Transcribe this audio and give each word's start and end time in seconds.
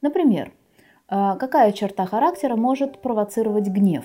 Например, 0.00 0.52
а, 1.08 1.36
какая 1.36 1.72
черта 1.72 2.06
характера 2.06 2.56
может 2.56 3.00
провоцировать 3.00 3.68
гнев? 3.68 4.04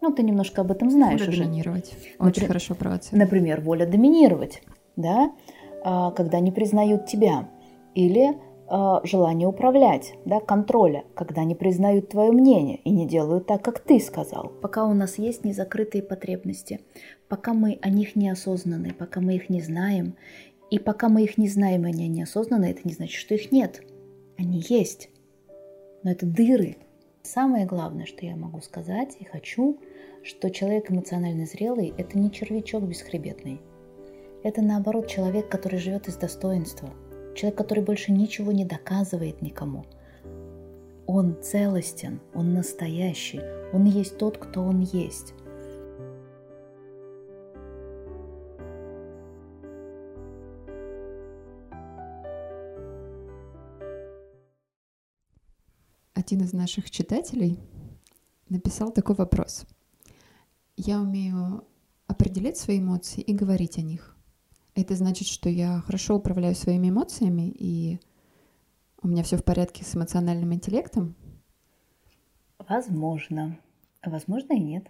Ну, 0.00 0.12
ты 0.12 0.22
немножко 0.22 0.62
об 0.62 0.70
этом 0.70 0.90
знаешь 0.90 1.20
воля 1.20 1.30
уже. 1.30 1.44
доминировать. 1.44 1.92
Очень 2.18 2.42
Напри- 2.42 2.46
хорошо 2.46 2.74
провоцировать. 2.74 3.24
Например, 3.24 3.60
воля 3.60 3.86
доминировать, 3.86 4.62
да, 4.96 5.32
А, 5.84 6.12
когда 6.12 6.38
не 6.38 6.52
признают 6.52 7.06
тебя. 7.06 7.48
Или 7.96 8.38
а, 8.68 9.00
желание 9.04 9.48
управлять, 9.48 10.14
да, 10.24 10.38
контроля, 10.38 11.02
когда 11.16 11.42
не 11.42 11.56
признают 11.56 12.08
твое 12.10 12.30
мнение 12.30 12.76
и 12.84 12.90
не 12.90 13.04
делают 13.06 13.46
так, 13.48 13.62
как 13.62 13.80
ты 13.80 13.98
сказал. 13.98 14.48
Пока 14.62 14.86
у 14.86 14.94
нас 14.94 15.18
есть 15.18 15.44
незакрытые 15.44 16.02
потребности, 16.04 16.80
пока 17.28 17.52
мы 17.52 17.78
о 17.82 17.90
них 17.90 18.14
не 18.14 18.30
осознаны, 18.30 18.94
пока 18.94 19.20
мы 19.20 19.34
их 19.34 19.50
не 19.50 19.60
знаем, 19.60 20.14
и 20.70 20.78
пока 20.78 21.08
мы 21.08 21.24
их 21.24 21.36
не 21.36 21.48
знаем, 21.48 21.84
и 21.84 21.88
они 21.90 22.06
неосознанны, 22.08 22.66
это 22.66 22.80
не 22.84 22.94
значит, 22.94 23.16
что 23.16 23.34
их 23.34 23.50
нет. 23.50 23.82
Они 24.36 24.62
есть. 24.68 25.10
Но 26.02 26.10
это 26.10 26.26
дыры. 26.26 26.76
Самое 27.22 27.66
главное, 27.66 28.06
что 28.06 28.26
я 28.26 28.34
могу 28.34 28.60
сказать 28.60 29.16
и 29.20 29.24
хочу, 29.24 29.78
что 30.24 30.50
человек 30.50 30.90
эмоционально 30.90 31.46
зрелый– 31.46 31.94
это 31.98 32.18
не 32.18 32.30
червячок 32.30 32.84
бесхребетный. 32.84 33.60
Это 34.42 34.60
наоборот 34.60 35.06
человек, 35.06 35.48
который 35.48 35.78
живет 35.78 36.08
из 36.08 36.16
достоинства. 36.16 36.90
Человек, 37.36 37.56
который 37.56 37.84
больше 37.84 38.12
ничего 38.12 38.52
не 38.52 38.64
доказывает 38.64 39.40
никому. 39.40 39.84
Он 41.06 41.36
целостен, 41.42 42.20
он 42.34 42.54
настоящий, 42.54 43.40
он 43.72 43.84
есть 43.84 44.18
тот, 44.18 44.38
кто 44.38 44.62
он 44.62 44.80
есть. 44.80 45.34
Один 56.22 56.42
из 56.42 56.52
наших 56.52 56.88
читателей 56.88 57.58
написал 58.48 58.92
такой 58.92 59.16
вопрос. 59.16 59.66
Я 60.76 61.00
умею 61.00 61.66
определять 62.06 62.56
свои 62.56 62.78
эмоции 62.78 63.20
и 63.20 63.34
говорить 63.34 63.76
о 63.78 63.82
них. 63.82 64.16
Это 64.76 64.94
значит, 64.94 65.26
что 65.26 65.48
я 65.48 65.80
хорошо 65.80 66.14
управляю 66.14 66.54
своими 66.54 66.90
эмоциями 66.90 67.52
и 67.58 67.98
у 69.02 69.08
меня 69.08 69.24
все 69.24 69.36
в 69.36 69.42
порядке 69.42 69.84
с 69.84 69.96
эмоциональным 69.96 70.54
интеллектом? 70.54 71.16
Возможно. 72.68 73.58
Возможно 74.06 74.52
и 74.52 74.60
нет. 74.60 74.86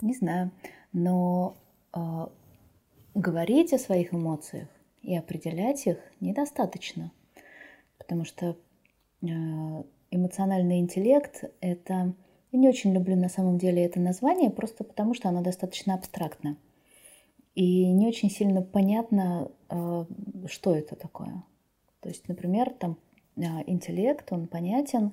Не 0.00 0.14
знаю. 0.14 0.52
Но 0.92 1.56
э, 1.92 2.26
говорить 3.16 3.72
о 3.72 3.80
своих 3.80 4.14
эмоциях 4.14 4.68
и 5.02 5.16
определять 5.16 5.88
их 5.88 5.98
недостаточно. 6.20 7.10
Потому 7.98 8.24
что 8.24 8.56
эмоциональный 9.22 10.80
интеллект 10.80 11.44
это... 11.60 12.14
Я 12.52 12.58
не 12.58 12.68
очень 12.68 12.92
люблю 12.92 13.14
на 13.14 13.28
самом 13.28 13.58
деле 13.58 13.84
это 13.84 14.00
название, 14.00 14.50
просто 14.50 14.82
потому 14.82 15.14
что 15.14 15.28
оно 15.28 15.40
достаточно 15.40 15.94
абстрактно. 15.94 16.56
И 17.54 17.86
не 17.92 18.08
очень 18.08 18.28
сильно 18.28 18.60
понятно, 18.60 19.52
э, 19.68 20.04
что 20.48 20.74
это 20.74 20.96
такое. 20.96 21.44
То 22.00 22.08
есть, 22.08 22.26
например, 22.26 22.70
там 22.70 22.98
э, 23.36 23.42
интеллект, 23.66 24.32
он 24.32 24.48
понятен, 24.48 25.12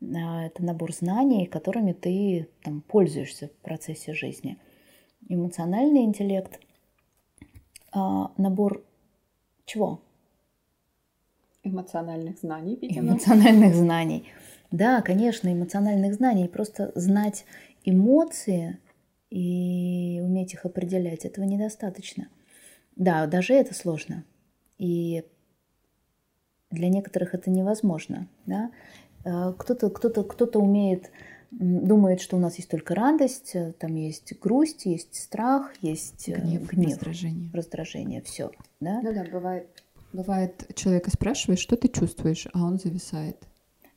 э, 0.00 0.06
это 0.06 0.64
набор 0.64 0.94
знаний, 0.94 1.44
которыми 1.44 1.92
ты 1.92 2.48
там, 2.62 2.80
пользуешься 2.80 3.48
в 3.48 3.56
процессе 3.56 4.14
жизни. 4.14 4.56
Эмоциональный 5.28 6.04
интеллект– 6.04 6.60
набор 7.92 8.84
чего? 9.64 10.00
Эмоциональных 11.62 12.38
знаний, 12.38 12.78
видимо. 12.80 13.12
Эмоциональных 13.12 13.74
знаний. 13.74 14.24
Да, 14.70 15.02
конечно, 15.02 15.52
эмоциональных 15.52 16.14
знаний. 16.14 16.48
Просто 16.48 16.92
знать 16.94 17.44
эмоции 17.84 18.78
и 19.30 20.20
уметь 20.22 20.54
их 20.54 20.64
определять, 20.64 21.24
этого 21.24 21.44
недостаточно. 21.44 22.28
Да, 22.96 23.26
даже 23.26 23.54
это 23.54 23.74
сложно. 23.74 24.24
И 24.78 25.24
для 26.70 26.88
некоторых 26.88 27.34
это 27.34 27.50
невозможно. 27.50 28.28
Да? 28.46 28.70
Кто-то, 29.22 29.90
кто-то, 29.90 30.24
кто-то 30.24 30.58
умеет, 30.60 31.10
думает, 31.50 32.20
что 32.20 32.36
у 32.36 32.40
нас 32.40 32.56
есть 32.56 32.70
только 32.70 32.94
радость, 32.94 33.56
там 33.78 33.96
есть 33.96 34.38
грусть, 34.40 34.86
есть 34.86 35.14
страх, 35.14 35.72
есть 35.82 36.28
гнев, 36.28 36.66
гнев 36.68 36.92
раздражение. 36.92 37.50
раздражение, 37.52 38.22
все. 38.22 38.50
Да? 38.80 39.00
Ну 39.02 39.12
да, 39.12 39.24
бывает. 39.30 39.79
Бывает, 40.12 40.68
человека 40.74 41.10
спрашиваешь, 41.10 41.60
что 41.60 41.76
ты 41.76 41.88
чувствуешь, 41.88 42.46
а 42.52 42.64
он 42.64 42.78
зависает. 42.78 43.36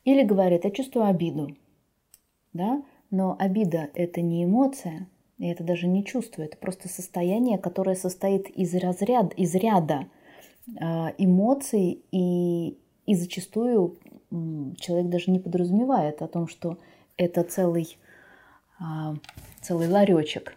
Или 0.03 0.23
говорит, 0.23 0.65
я 0.65 0.71
чувствую 0.71 1.05
обиду. 1.05 1.55
Да? 2.53 2.83
Но 3.09 3.35
обида– 3.39 3.89
это 3.93 4.21
не 4.21 4.43
эмоция, 4.43 5.07
и 5.37 5.47
это 5.47 5.63
даже 5.63 5.87
не 5.87 6.05
чувство, 6.05 6.43
это 6.43 6.57
просто 6.57 6.87
состояние, 6.87 7.57
которое 7.57 7.95
состоит 7.95 8.49
из, 8.49 8.73
разряд, 8.75 9.33
из 9.33 9.55
ряда 9.55 10.07
э, 10.67 10.79
эмоций, 11.17 12.03
и, 12.11 12.77
и 13.05 13.15
зачастую 13.15 13.97
человек 14.77 15.09
даже 15.09 15.31
не 15.31 15.39
подразумевает 15.39 16.21
о 16.21 16.27
том, 16.27 16.47
что 16.47 16.77
это 17.17 17.43
целый, 17.43 17.97
э, 18.79 18.83
целый 19.61 19.87
ларечек, 19.89 20.55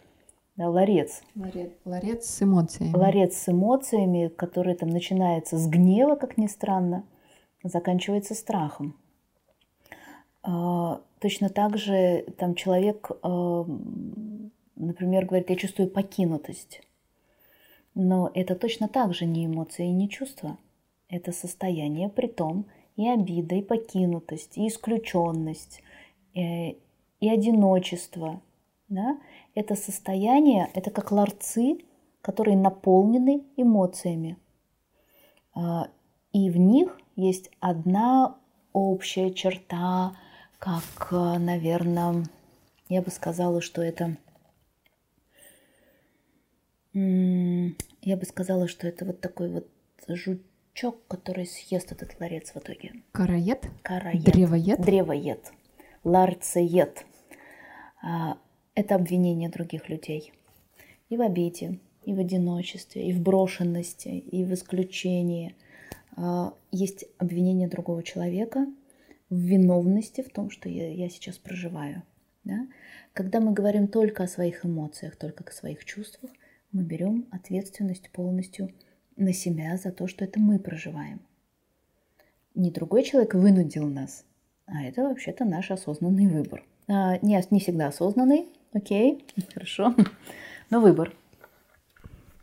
ларец. 0.59 1.23
ларец. 1.35 1.73
Ларец 1.85 2.27
с 2.27 2.43
эмоциями. 2.43 2.97
Ларец 2.97 3.37
с 3.37 3.49
эмоциями, 3.49 4.29
который 4.29 4.75
там 4.75 4.89
начинается 4.89 5.59
с 5.59 5.67
гнева, 5.69 6.17
как 6.17 6.39
ни 6.39 6.47
странно, 6.47 7.05
заканчивается 7.63 8.35
страхом. 8.35 8.97
Э, 10.47 10.99
точно 11.21 11.49
так 11.51 11.77
же 11.77 12.25
там 12.39 12.55
человек 12.55 13.11
э, 13.23 13.65
например, 14.77 15.27
говорит, 15.27 15.51
я 15.51 15.57
чувствую 15.57 15.91
покинутость. 15.91 16.83
Но 17.95 18.31
это 18.35 18.55
точно 18.55 18.89
так 18.89 19.15
же 19.15 19.25
не 19.25 19.47
эмоции 19.47 19.87
и 19.87 19.93
не 19.93 20.09
чувства. 20.09 20.59
Это 21.09 21.33
состояние, 21.33 22.09
при 22.09 22.27
том 22.27 22.67
и 22.97 23.09
обида, 23.09 23.57
и 23.57 23.63
покинутость, 23.63 24.59
и 24.59 24.69
исключенность, 24.69 25.83
и, 26.35 26.79
и 27.21 27.29
одиночество. 27.29 28.41
Да? 28.89 29.19
Это 29.55 29.75
состояние, 29.75 30.71
это 30.75 30.91
как 30.91 31.13
ларцы, 31.13 31.79
которые 32.23 32.57
наполнены 32.57 33.45
эмоциями. 33.57 34.37
И 36.33 36.51
в 36.51 36.57
них 36.57 36.99
есть 37.17 37.51
одна 37.61 38.39
общая 38.73 39.33
черта, 39.33 40.17
как, 40.59 41.11
наверное, 41.11 42.25
я 42.89 43.03
бы 43.03 43.11
сказала, 43.11 43.61
что 43.61 43.83
это 43.83 44.17
я 46.93 48.17
бы 48.17 48.25
сказала, 48.25 48.69
что 48.69 48.87
это 48.89 49.05
вот 49.05 49.21
такой 49.21 49.51
вот 49.51 49.69
жучок, 50.09 51.07
который 51.09 51.47
съест 51.47 51.93
этот 51.93 52.19
ларец 52.21 52.53
в 52.53 52.57
итоге. 52.57 53.03
Караед? 53.13 53.69
Караед. 53.83 54.25
Древоед? 54.25 54.81
Древоед. 54.81 55.53
Ларцеед. 56.05 57.05
Это 58.77 58.95
обвинение 58.95 59.49
других 59.49 59.89
людей. 59.89 60.33
И 61.09 61.17
в 61.17 61.23
обиде, 61.23 61.81
и 62.05 62.15
в 62.15 62.21
одиночестве, 62.21 63.09
и 63.09 63.13
в 63.13 63.21
брошенности, 63.21 64.09
и 64.09 64.45
в 64.45 64.55
исключении. 64.55 65.57
Есть 66.71 67.07
обвинение 67.19 67.69
другого 67.69 68.03
человека 68.03 68.67
в 69.29 69.37
виновности 69.37 70.23
в 70.23 70.31
том, 70.31 70.51
что 70.51 70.69
я, 70.69 70.89
я 70.93 71.09
сейчас 71.09 71.37
проживаю. 71.37 72.03
Да? 72.45 72.69
Когда 73.13 73.41
мы 73.41 73.53
говорим 73.53 73.89
только 73.89 74.23
о 74.23 74.29
своих 74.29 74.65
эмоциях, 74.65 75.17
только 75.17 75.43
о 75.43 75.53
своих 75.53 75.85
чувствах, 75.85 76.31
мы 76.71 76.83
берем 76.83 77.27
ответственность 77.33 78.11
полностью 78.11 78.71
на 79.17 79.33
себя 79.33 79.77
за 79.79 79.91
то, 79.91 80.07
что 80.07 80.25
это 80.25 80.39
мы 80.39 80.59
проживаем. 80.59 81.21
Не 82.55 82.71
другой 82.71 83.03
человек 83.03 83.35
вынудил 83.35 83.89
нас, 83.89 84.25
а 84.67 84.85
это 84.85 85.03
вообще-то 85.03 85.45
наш 85.45 85.71
осознанный 85.71 86.29
выбор. 86.29 86.65
А, 86.89 87.19
не, 87.19 87.43
не 87.51 87.61
всегда 87.61 87.89
осознанный, 87.89 88.49
окей, 88.77 89.25
хорошо, 89.53 89.95
но 90.71 90.81
выбор. 90.81 91.15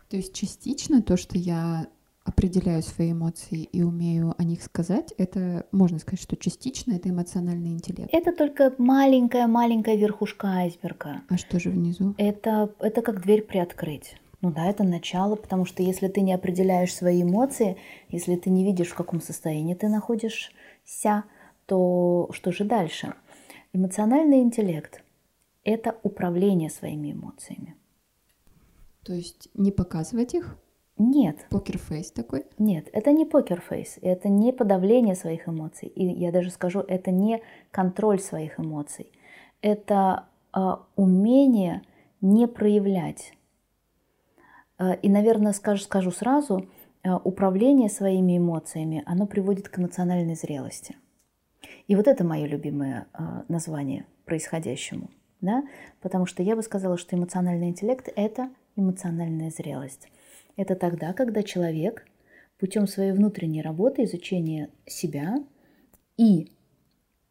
То 0.09 0.17
есть 0.17 0.33
частично 0.33 1.01
то, 1.01 1.17
что 1.17 1.37
я 1.37 1.87
определяю 2.23 2.81
свои 2.83 3.11
эмоции 3.11 3.63
и 3.63 3.83
умею 3.83 4.33
о 4.37 4.43
них 4.43 4.63
сказать, 4.63 5.13
это 5.17 5.65
можно 5.71 5.99
сказать, 5.99 6.21
что 6.21 6.35
частично 6.37 6.93
это 6.93 7.09
эмоциональный 7.09 7.71
интеллект. 7.71 8.09
Это 8.13 8.31
только 8.31 8.73
маленькая-маленькая 8.77 9.95
верхушка 9.95 10.47
айсберга. 10.47 11.21
А 11.27 11.37
что 11.37 11.59
же 11.59 11.69
внизу? 11.69 12.15
Это, 12.17 12.73
это 12.79 13.01
как 13.01 13.21
дверь 13.21 13.41
приоткрыть. 13.41 14.15
Ну 14.41 14.51
да, 14.51 14.65
это 14.69 14.83
начало, 14.83 15.35
потому 15.35 15.65
что 15.65 15.83
если 15.83 16.07
ты 16.07 16.21
не 16.21 16.33
определяешь 16.33 16.93
свои 16.93 17.23
эмоции, 17.23 17.77
если 18.09 18.35
ты 18.35 18.49
не 18.49 18.63
видишь, 18.63 18.89
в 18.89 18.95
каком 18.95 19.21
состоянии 19.21 19.73
ты 19.73 19.89
находишься, 19.89 21.23
то 21.65 22.29
что 22.31 22.51
же 22.51 22.63
дальше? 22.63 23.15
Эмоциональный 23.73 24.39
интеллект– 24.39 25.01
это 25.63 25.97
управление 26.03 26.69
своими 26.69 27.13
эмоциями. 27.13 27.75
То 29.03 29.13
есть 29.13 29.49
не 29.53 29.71
показывать 29.71 30.33
их? 30.33 30.57
Нет. 30.97 31.47
Poker 31.49 31.84
face 31.84 32.11
такой? 32.11 32.45
Нет, 32.59 32.87
это 32.93 33.11
не 33.11 33.25
poker 33.25 33.61
face, 33.61 33.97
это 34.01 34.29
не 34.29 34.53
подавление 34.53 35.15
своих 35.15 35.49
эмоций. 35.49 35.87
И 35.87 36.05
я 36.05 36.31
даже 36.31 36.51
скажу, 36.51 36.79
это 36.81 37.11
не 37.11 37.41
контроль 37.71 38.19
своих 38.19 38.59
эмоций. 38.59 39.11
Это 39.61 40.27
э, 40.55 40.59
умение 40.95 41.81
не 42.21 42.47
проявлять. 42.47 43.33
Э, 44.77 44.95
и, 45.01 45.09
наверное, 45.09 45.53
скажу, 45.53 45.83
скажу 45.83 46.11
сразу, 46.11 46.67
э, 47.03 47.11
управление 47.23 47.89
своими 47.89 48.37
эмоциями, 48.37 49.03
оно 49.05 49.25
приводит 49.25 49.69
к 49.69 49.79
эмоциональной 49.79 50.35
зрелости. 50.35 50.95
И 51.87 51.95
вот 51.95 52.07
это 52.07 52.23
мое 52.23 52.45
любимое 52.45 53.07
э, 53.13 53.43
название 53.47 54.05
происходящему. 54.25 55.09
Да? 55.43 55.65
Потому 55.99 56.25
что 56.25 56.41
я 56.41 56.55
бы 56.55 56.63
сказала, 56.63 56.97
что 56.97 57.17
эмоциональный 57.17 57.67
интеллект– 57.67 58.09
это 58.15 58.49
эмоциональная 58.77 59.51
зрелость. 59.51 60.07
Это 60.55 60.75
тогда, 60.75 61.11
когда 61.11 61.43
человек 61.43 62.07
путем 62.57 62.87
своей 62.87 63.11
внутренней 63.11 63.61
работы, 63.61 64.05
изучения 64.05 64.69
себя 64.85 65.43
и 66.15 66.49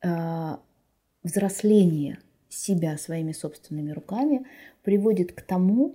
э, 0.02 0.56
взросления 1.22 2.18
себя 2.50 2.98
своими 2.98 3.32
собственными 3.32 3.92
руками 3.92 4.44
приводит 4.82 5.32
к 5.32 5.40
тому, 5.40 5.94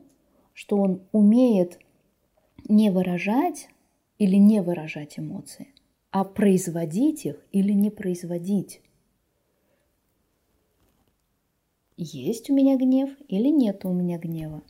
что 0.53 0.77
он 0.77 1.03
умеет 1.11 1.77
не 2.67 2.89
выражать 2.89 3.69
или 4.17 4.37
не 4.37 4.63
выражать 4.63 5.19
эмоции, 5.19 5.67
а 6.09 6.23
производить 6.23 7.27
их 7.27 7.35
или 7.51 7.73
не 7.73 7.91
производить. 7.91 8.81
Есть 11.97 12.49
у 12.49 12.53
меня 12.53 12.77
гнев 12.77 13.09
или 13.27 13.49
нет 13.49 13.83
у 13.83 13.91
меня 13.91 14.19
гнева. 14.19 14.61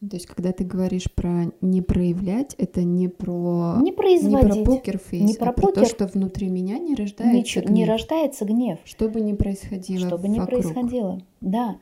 То 0.00 0.14
есть, 0.14 0.26
когда 0.26 0.52
ты 0.52 0.62
говоришь 0.62 1.12
про 1.12 1.46
не 1.60 1.82
проявлять, 1.82 2.54
это 2.56 2.84
не 2.84 3.08
про 3.08 3.78
не 3.82 3.90
производить, 3.90 4.54
не 4.54 4.64
про 4.64 4.76
покерфейс, 4.76 5.22
не 5.24 5.34
про, 5.34 5.50
а 5.50 5.52
покер... 5.52 5.72
про 5.72 5.80
то, 5.80 5.88
что 5.88 6.06
внутри 6.06 6.48
меня 6.48 6.78
не 6.78 6.94
рождается 6.94 7.36
Ничего, 7.36 7.64
гнев. 7.64 7.76
Не 7.76 7.84
рождается 7.84 8.44
гнев. 8.44 8.78
Что 8.84 9.08
бы 9.08 9.20
ни 9.20 9.32
происходило 9.32 10.06
Что 10.06 10.18
бы 10.18 10.28
ни 10.28 10.38
происходило, 10.38 11.20
да. 11.40 11.78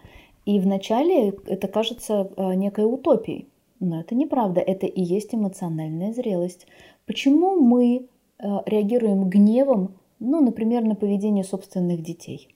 И 0.46 0.58
вначале 0.60 1.34
это 1.44 1.69
кажется 1.69 2.31
э, 2.34 2.54
некой 2.54 2.87
утопией, 2.87 3.49
но 3.81 4.00
это 4.00 4.14
неправда. 4.14 4.60
Это 4.60 4.87
и 4.87 5.02
есть 5.02 5.34
эмоциональная 5.34 6.14
зрелость. 6.14 6.66
Почему 7.04 7.60
мы 7.60 8.06
э, 8.38 8.46
реагируем 8.64 9.28
гневом, 9.28 9.96
ну, 10.20 10.40
например, 10.40 10.84
на 10.84 10.94
поведение 10.94 11.44
собственных 11.44 12.02
детей? 12.02 12.56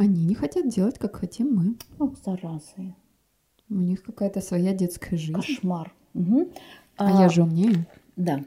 Они 0.00 0.24
не 0.24 0.34
хотят 0.34 0.66
делать, 0.66 0.98
как 0.98 1.16
хотим 1.16 1.54
мы. 1.54 1.76
Ох, 1.98 2.16
заразы. 2.24 2.94
У 3.68 3.74
них 3.74 4.02
какая-то 4.02 4.40
своя 4.40 4.72
детская 4.72 5.18
жизнь. 5.18 5.34
Кошмар. 5.34 5.92
Угу. 6.14 6.48
А, 6.96 7.18
а 7.18 7.22
я 7.22 7.28
же 7.28 7.42
умнее. 7.42 7.86
Да. 8.16 8.42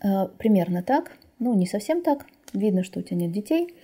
А, 0.00 0.26
примерно 0.26 0.84
так. 0.84 1.18
Ну, 1.40 1.56
не 1.56 1.66
совсем 1.66 2.02
так. 2.02 2.24
Видно, 2.52 2.84
что 2.84 3.00
у 3.00 3.02
тебя 3.02 3.16
нет 3.16 3.32
детей. 3.32 3.74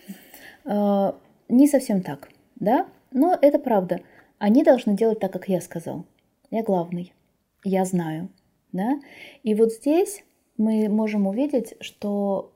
А, 0.65 1.19
не 1.49 1.67
совсем 1.67 2.03
так, 2.03 2.29
да? 2.55 2.87
Но 3.11 3.37
это 3.43 3.59
правда. 3.59 3.99
Они 4.39 4.63
должны 4.63 4.97
делать 4.97 5.19
так, 5.19 5.33
как 5.33 5.49
я 5.49 5.61
сказал. 5.61 6.07
Я 6.53 6.63
главный. 6.63 7.13
Я 7.65 7.85
знаю, 7.85 8.29
да? 8.71 9.01
И 9.43 9.57
вот 9.57 9.73
здесь 9.73 10.23
мы 10.57 10.89
можем 10.89 11.27
увидеть, 11.27 11.75
что 11.81 12.53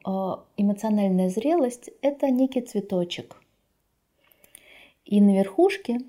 эмоциональная 0.57 1.31
зрелость– 1.31 1.91
это 2.01 2.31
некий 2.31 2.61
цветочек– 2.61 3.37
и 5.11 5.21
на 5.21 5.37
верхушке, 5.37 6.01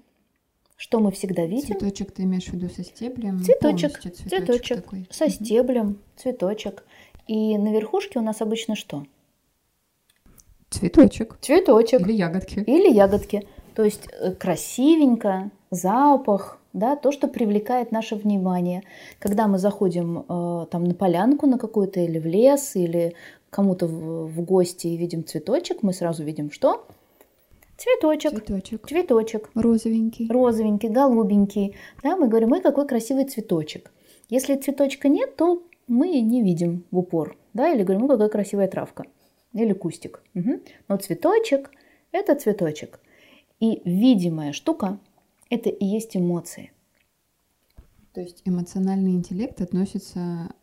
что 0.77 0.99
мы 0.99 1.11
всегда 1.11 1.45
видим... 1.45 1.67
Цветочек 1.79 2.11
ты 2.11 2.23
имеешь 2.23 2.45
в 2.45 2.53
виду 2.53 2.69
со 2.69 2.83
стеблем? 2.83 3.43
Цветочек, 3.43 3.99
цветочек, 3.99 4.29
цветочек 4.29 4.83
такой. 4.83 5.07
со 5.09 5.27
стеблем, 5.27 5.97
цветочек. 6.15 6.85
И 7.27 7.57
на 7.57 7.73
верхушке 7.73 8.19
у 8.19 8.21
нас 8.21 8.41
обычно 8.41 8.75
что? 8.75 9.05
Цветочек. 10.69 11.37
Цветочек. 11.41 12.01
Или 12.01 12.13
ягодки. 12.13 12.59
Или 12.59 12.93
ягодки. 12.93 13.47
То 13.73 13.83
есть 13.83 14.07
э, 14.11 14.33
красивенько, 14.33 15.49
запах, 15.71 16.59
да, 16.73 16.95
то, 16.95 17.11
что 17.11 17.27
привлекает 17.27 17.91
наше 17.91 18.15
внимание. 18.15 18.83
Когда 19.17 19.47
мы 19.47 19.57
заходим 19.57 20.19
э, 20.19 20.67
там 20.69 20.83
на 20.83 20.93
полянку 20.93 21.47
на 21.47 21.57
какую-то 21.57 21.99
или 21.99 22.19
в 22.19 22.25
лес, 22.27 22.75
или 22.75 23.15
кому-то 23.49 23.87
в, 23.87 24.27
в 24.27 24.41
гости 24.41 24.87
и 24.87 24.97
видим 24.97 25.25
цветочек, 25.25 25.81
мы 25.81 25.91
сразу 25.91 26.23
видим 26.23 26.51
что? 26.51 26.85
Цветочек. 27.81 28.45
Цветочек. 28.45 28.87
Цветочек. 28.87 29.49
Розовенький. 29.55 30.27
Розовенький, 30.29 30.89
голубенький. 30.89 31.75
Да, 32.03 32.15
мы 32.15 32.27
говорим, 32.27 32.51
ой, 32.51 32.61
какой 32.61 32.87
красивый 32.87 33.25
цветочек. 33.25 33.91
Если 34.29 34.55
цветочка 34.55 35.09
нет, 35.09 35.35
то 35.35 35.63
мы 35.87 36.21
не 36.21 36.43
видим 36.43 36.85
в 36.91 36.99
упор. 36.99 37.35
Да, 37.53 37.73
или 37.73 37.81
говорим, 37.81 38.03
ой, 38.03 38.09
какая 38.09 38.29
красивая 38.29 38.67
травка. 38.67 39.05
Или 39.53 39.73
кустик. 39.73 40.21
Угу. 40.35 40.59
Но 40.89 40.97
цветочек– 40.97 41.71
это 42.11 42.35
цветочек. 42.35 42.99
И 43.59 43.81
видимая 43.83 44.53
штука– 44.53 44.99
это 45.49 45.69
и 45.69 45.83
есть 45.83 46.15
эмоции. 46.15 46.71
То 48.13 48.21
есть 48.21 48.43
эмоциональный 48.45 49.13
интеллект 49.13 49.59
относится 49.59 50.53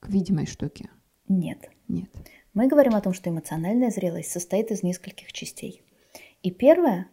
к 0.00 0.08
видимой 0.08 0.46
штуке? 0.46 0.90
Нет. 1.28 1.70
Нет. 1.86 2.10
Мы 2.52 2.66
говорим 2.66 2.96
о 2.96 3.00
том, 3.00 3.12
что 3.12 3.30
эмоциональная 3.30 3.90
зрелость 3.90 4.32
состоит 4.32 4.72
из 4.72 4.82
нескольких 4.82 5.32
частей. 5.32 5.82
И 6.42 6.50
первое, 6.50 7.08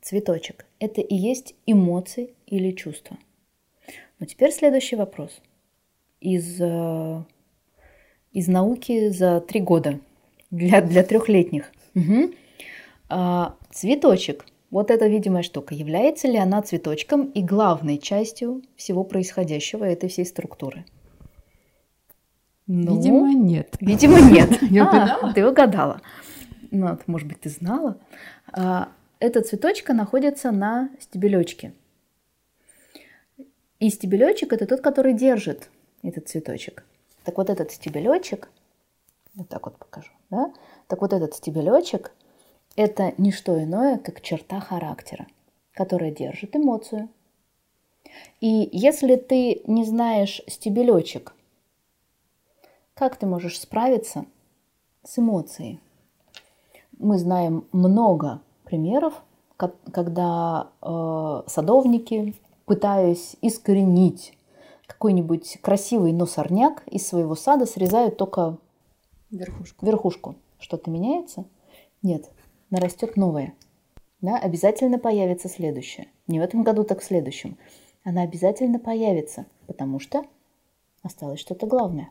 цветочек, 0.00 0.66
это 0.78 1.00
и 1.00 1.14
есть 1.14 1.54
эмоции 1.66 2.34
или 2.46 2.70
чувства. 2.72 3.18
Но 4.18 4.26
теперь 4.26 4.52
следующий 4.52 4.96
вопрос. 4.96 5.40
Из, 6.20 6.60
э, 6.60 7.22
из 8.32 8.48
науки 8.48 9.10
за 9.10 9.40
три 9.40 9.60
года 9.60 10.00
для, 10.50 10.80
для 10.80 11.04
трехлетних. 11.04 11.70
Угу. 11.94 12.32
А, 13.10 13.56
цветочек, 13.70 14.44
вот 14.70 14.90
эта 14.90 15.06
видимая 15.06 15.42
штука, 15.42 15.74
является 15.74 16.28
ли 16.28 16.36
она 16.36 16.62
цветочком 16.62 17.26
и 17.26 17.42
главной 17.42 17.98
частью 17.98 18.62
всего 18.76 19.04
происходящего 19.04 19.84
этой 19.84 20.08
всей 20.08 20.26
структуры? 20.26 20.84
Ну, 22.66 22.96
видимо, 22.96 23.32
нет. 23.32 23.76
Видимо, 23.80 24.20
нет. 24.20 24.62
Я 24.70 24.84
а, 24.84 24.88
угадала? 24.88 25.32
Ты 25.32 25.46
угадала. 25.46 26.00
Ну, 26.70 26.98
может 27.06 27.26
быть, 27.26 27.40
ты 27.40 27.48
знала. 27.48 27.98
А, 28.52 28.92
эта 29.20 29.42
цветочка 29.42 29.92
находится 29.92 30.50
на 30.50 30.90
стебелечке. 31.00 31.72
И 33.78 33.90
стебелечек 33.90 34.52
это 34.52 34.66
тот, 34.66 34.80
который 34.80 35.12
держит 35.12 35.68
этот 36.02 36.28
цветочек. 36.28 36.84
Так 37.24 37.36
вот 37.36 37.50
этот 37.50 37.70
стебелечек, 37.70 38.48
вот 39.34 39.48
так 39.48 39.66
вот 39.66 39.76
покажу, 39.78 40.12
да? 40.30 40.52
Так 40.86 41.00
вот 41.00 41.12
этот 41.12 41.34
стебелечек 41.34 42.12
это 42.76 43.12
не 43.18 43.32
что 43.32 43.62
иное, 43.62 43.98
как 43.98 44.20
черта 44.20 44.60
характера, 44.60 45.26
которая 45.72 46.10
держит 46.10 46.54
эмоцию. 46.56 47.08
И 48.40 48.68
если 48.72 49.16
ты 49.16 49.62
не 49.66 49.84
знаешь 49.84 50.40
стебелечек, 50.46 51.34
как 52.94 53.16
ты 53.16 53.26
можешь 53.26 53.60
справиться 53.60 54.26
с 55.04 55.18
эмоцией? 55.18 55.80
Мы 56.98 57.18
знаем 57.18 57.66
много 57.72 58.42
примеров, 58.64 59.14
когда 59.56 60.68
э, 60.82 61.42
садовники, 61.46 62.34
пытаясь 62.64 63.36
искоренить 63.40 64.38
какой-нибудь 64.86 65.58
красивый 65.60 66.12
носорняк 66.12 66.82
из 66.86 67.06
своего 67.06 67.34
сада, 67.34 67.66
срезают 67.66 68.16
только 68.16 68.58
верхушку. 69.30 69.84
верхушку. 69.84 70.34
Что-то 70.58 70.90
меняется? 70.90 71.44
Нет, 72.02 72.30
нарастет 72.70 73.16
новое. 73.16 73.54
Да, 74.20 74.36
обязательно 74.36 74.98
появится 74.98 75.48
следующее. 75.48 76.08
Не 76.26 76.40
в 76.40 76.42
этом 76.42 76.62
году, 76.62 76.84
так 76.84 77.00
в 77.00 77.04
следующем. 77.04 77.56
Она 78.04 78.22
обязательно 78.22 78.78
появится, 78.78 79.46
потому 79.66 80.00
что 80.00 80.24
осталось 81.02 81.40
что-то 81.40 81.66
главное. 81.66 82.10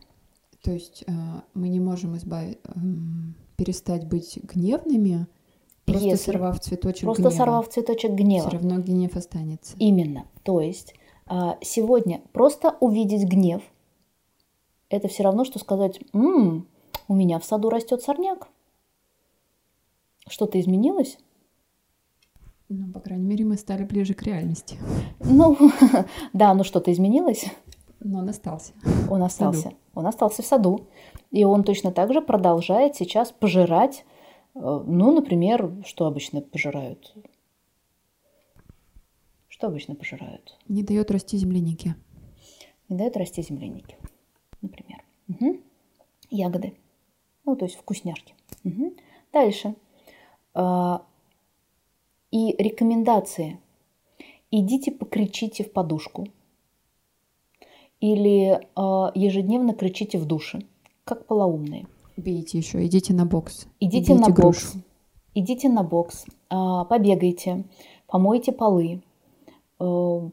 То 0.63 0.71
есть 0.71 1.03
э, 1.07 1.11
мы 1.53 1.69
не 1.69 1.79
можем 1.79 2.15
избавить, 2.17 2.59
эм, 2.75 3.35
перестать 3.57 4.07
быть 4.07 4.39
гневными, 4.43 5.27
просто 5.85 6.05
Если, 6.05 6.31
сорвав 6.31 6.59
цветочек 6.61 7.03
просто 7.03 7.23
гнева. 7.23 7.35
сорвав 7.35 7.69
цветочек 7.69 8.11
гнева. 8.11 8.47
Все 8.47 8.57
равно 8.57 8.77
гнев 8.79 9.15
останется. 9.17 9.75
Именно. 9.79 10.25
То 10.43 10.61
есть 10.61 10.93
а, 11.25 11.57
сегодня 11.61 12.21
просто 12.31 12.77
увидеть 12.79 13.27
гнев, 13.27 13.61
это 14.89 15.09
все 15.09 15.23
равно, 15.23 15.43
что 15.43 15.59
сказать, 15.59 15.99
«М-м, 16.13 16.67
у 17.09 17.13
меня 17.13 17.39
в 17.39 17.45
саду 17.45 17.69
растет 17.69 18.01
сорняк. 18.01 18.47
Что-то 20.29 20.59
изменилось? 20.59 21.17
Ну, 22.69 22.91
по 22.91 22.99
крайней 22.99 23.25
мере, 23.25 23.45
мы 23.45 23.55
стали 23.57 23.83
ближе 23.85 24.13
к 24.13 24.23
реальности. 24.23 24.77
Ну, 25.19 25.57
да, 26.33 26.53
но 26.53 26.63
что-то 26.63 26.91
изменилось. 26.91 27.45
Но 28.01 28.19
он 28.19 28.29
остался. 28.29 28.73
Он 29.09 29.23
остался. 29.23 29.71
Он 29.93 30.05
остался 30.05 30.43
в 30.43 30.45
саду. 30.45 30.87
И 31.37 31.43
он 31.43 31.63
точно 31.63 31.91
так 31.91 32.13
же 32.13 32.21
продолжает 32.23 32.95
сейчас 32.95 33.31
пожирать, 33.31 34.05
э, 34.55 34.59
ну, 34.59 35.11
например, 35.11 35.71
что 35.85 36.07
обычно 36.07 36.41
пожирают? 36.41 37.13
Что 39.47 39.67
обычно 39.67 39.93
пожирают? 39.93 40.57
Не 40.67 40.81
дает 40.81 41.11
расти 41.11 41.37
земляники. 41.37 41.93
не 42.89 42.97
дает 42.97 43.17
расти 43.17 43.43
земляники, 43.43 43.97
например. 44.63 45.03
Угу. 45.29 45.59
Ягоды. 46.31 46.73
Ну, 47.45 47.55
то 47.55 47.65
есть 47.65 47.77
вкусняшки. 47.77 48.33
Угу. 48.63 48.95
Дальше. 49.31 49.75
А, 50.55 51.05
и 52.31 52.55
рекомендации. 52.57 53.59
Идите 54.49 54.91
покричите 54.91 55.63
в 55.63 55.71
подушку. 55.71 56.29
Или 57.99 58.53
э, 58.53 59.11
ежедневно 59.13 59.75
кричите 59.75 60.17
в 60.17 60.25
душе, 60.25 60.61
как 61.07 61.25
полоумные. 61.25 61.87
Бейте 62.17 62.57
еще, 62.57 62.85
идите 62.85 63.13
на 63.13 63.25
бокс. 63.25 63.67
Идите 63.79 64.13
на 64.15 64.29
бокс. 64.29 64.73
Идите 65.33 65.69
на 65.69 65.83
бокс, 65.83 66.25
э, 66.49 66.55
побегайте, 66.89 67.63
помойте 68.07 68.51
полы, 68.51 69.03
э, 69.79 70.29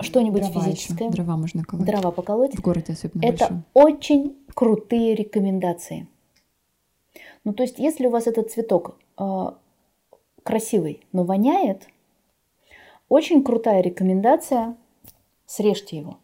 что-нибудь 0.00 0.42
дрова 0.42 0.60
физическое. 0.60 1.04
Еще. 1.04 1.16
Дрова 1.16 1.36
можно 1.36 1.62
колоть. 1.62 1.86
Дрова 1.86 2.10
поколоть. 2.10 2.56
В 2.56 2.60
городе 2.60 2.94
особенно 2.94 3.24
Это 3.24 3.38
большом. 3.38 3.64
очень 3.74 4.36
крутые 4.54 5.14
рекомендации. 5.14 6.08
Ну, 7.44 7.52
то 7.52 7.62
есть, 7.62 7.78
если 7.78 8.06
у 8.06 8.10
вас 8.10 8.26
этот 8.26 8.50
цветок 8.50 8.98
э, 9.18 9.50
красивый, 10.42 11.06
но 11.12 11.22
воняет, 11.22 11.86
очень 13.08 13.44
крутая 13.44 13.80
рекомендация– 13.80 14.76
срежьте 15.52 15.98
его. 15.98 16.18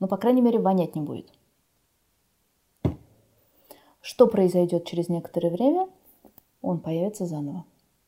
Ну, 0.00 0.08
по 0.08 0.16
крайней 0.16 0.42
мере, 0.42 0.58
вонять 0.58 0.96
не 0.96 1.00
будет. 1.00 1.32
Что 4.04 4.26
произойдет 4.26 4.84
через 4.84 5.08
некоторое 5.08 5.48
время? 5.48 5.88
Он 6.60 6.78
появится 6.78 7.24
заново. 7.24 7.64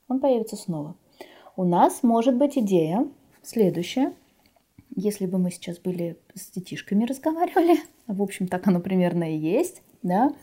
Он 0.08 0.20
появится 0.20 0.54
снова. 0.54 0.94
У 1.56 1.64
нас 1.64 2.02
может 2.02 2.36
быть 2.36 2.58
идея 2.58 3.08
следующая. 3.42 4.12
Если 4.94 5.24
бы 5.24 5.38
мы 5.38 5.50
сейчас 5.50 5.78
были 5.78 6.18
с 6.34 6.50
детишками 6.50 7.06
разговаривали, 7.06 7.78
в 8.08 8.22
общем, 8.22 8.46
так 8.46 8.66
оно 8.66 8.80
примерно 8.80 9.34
и 9.34 9.38
есть, 9.38 9.80
да, 10.02 10.34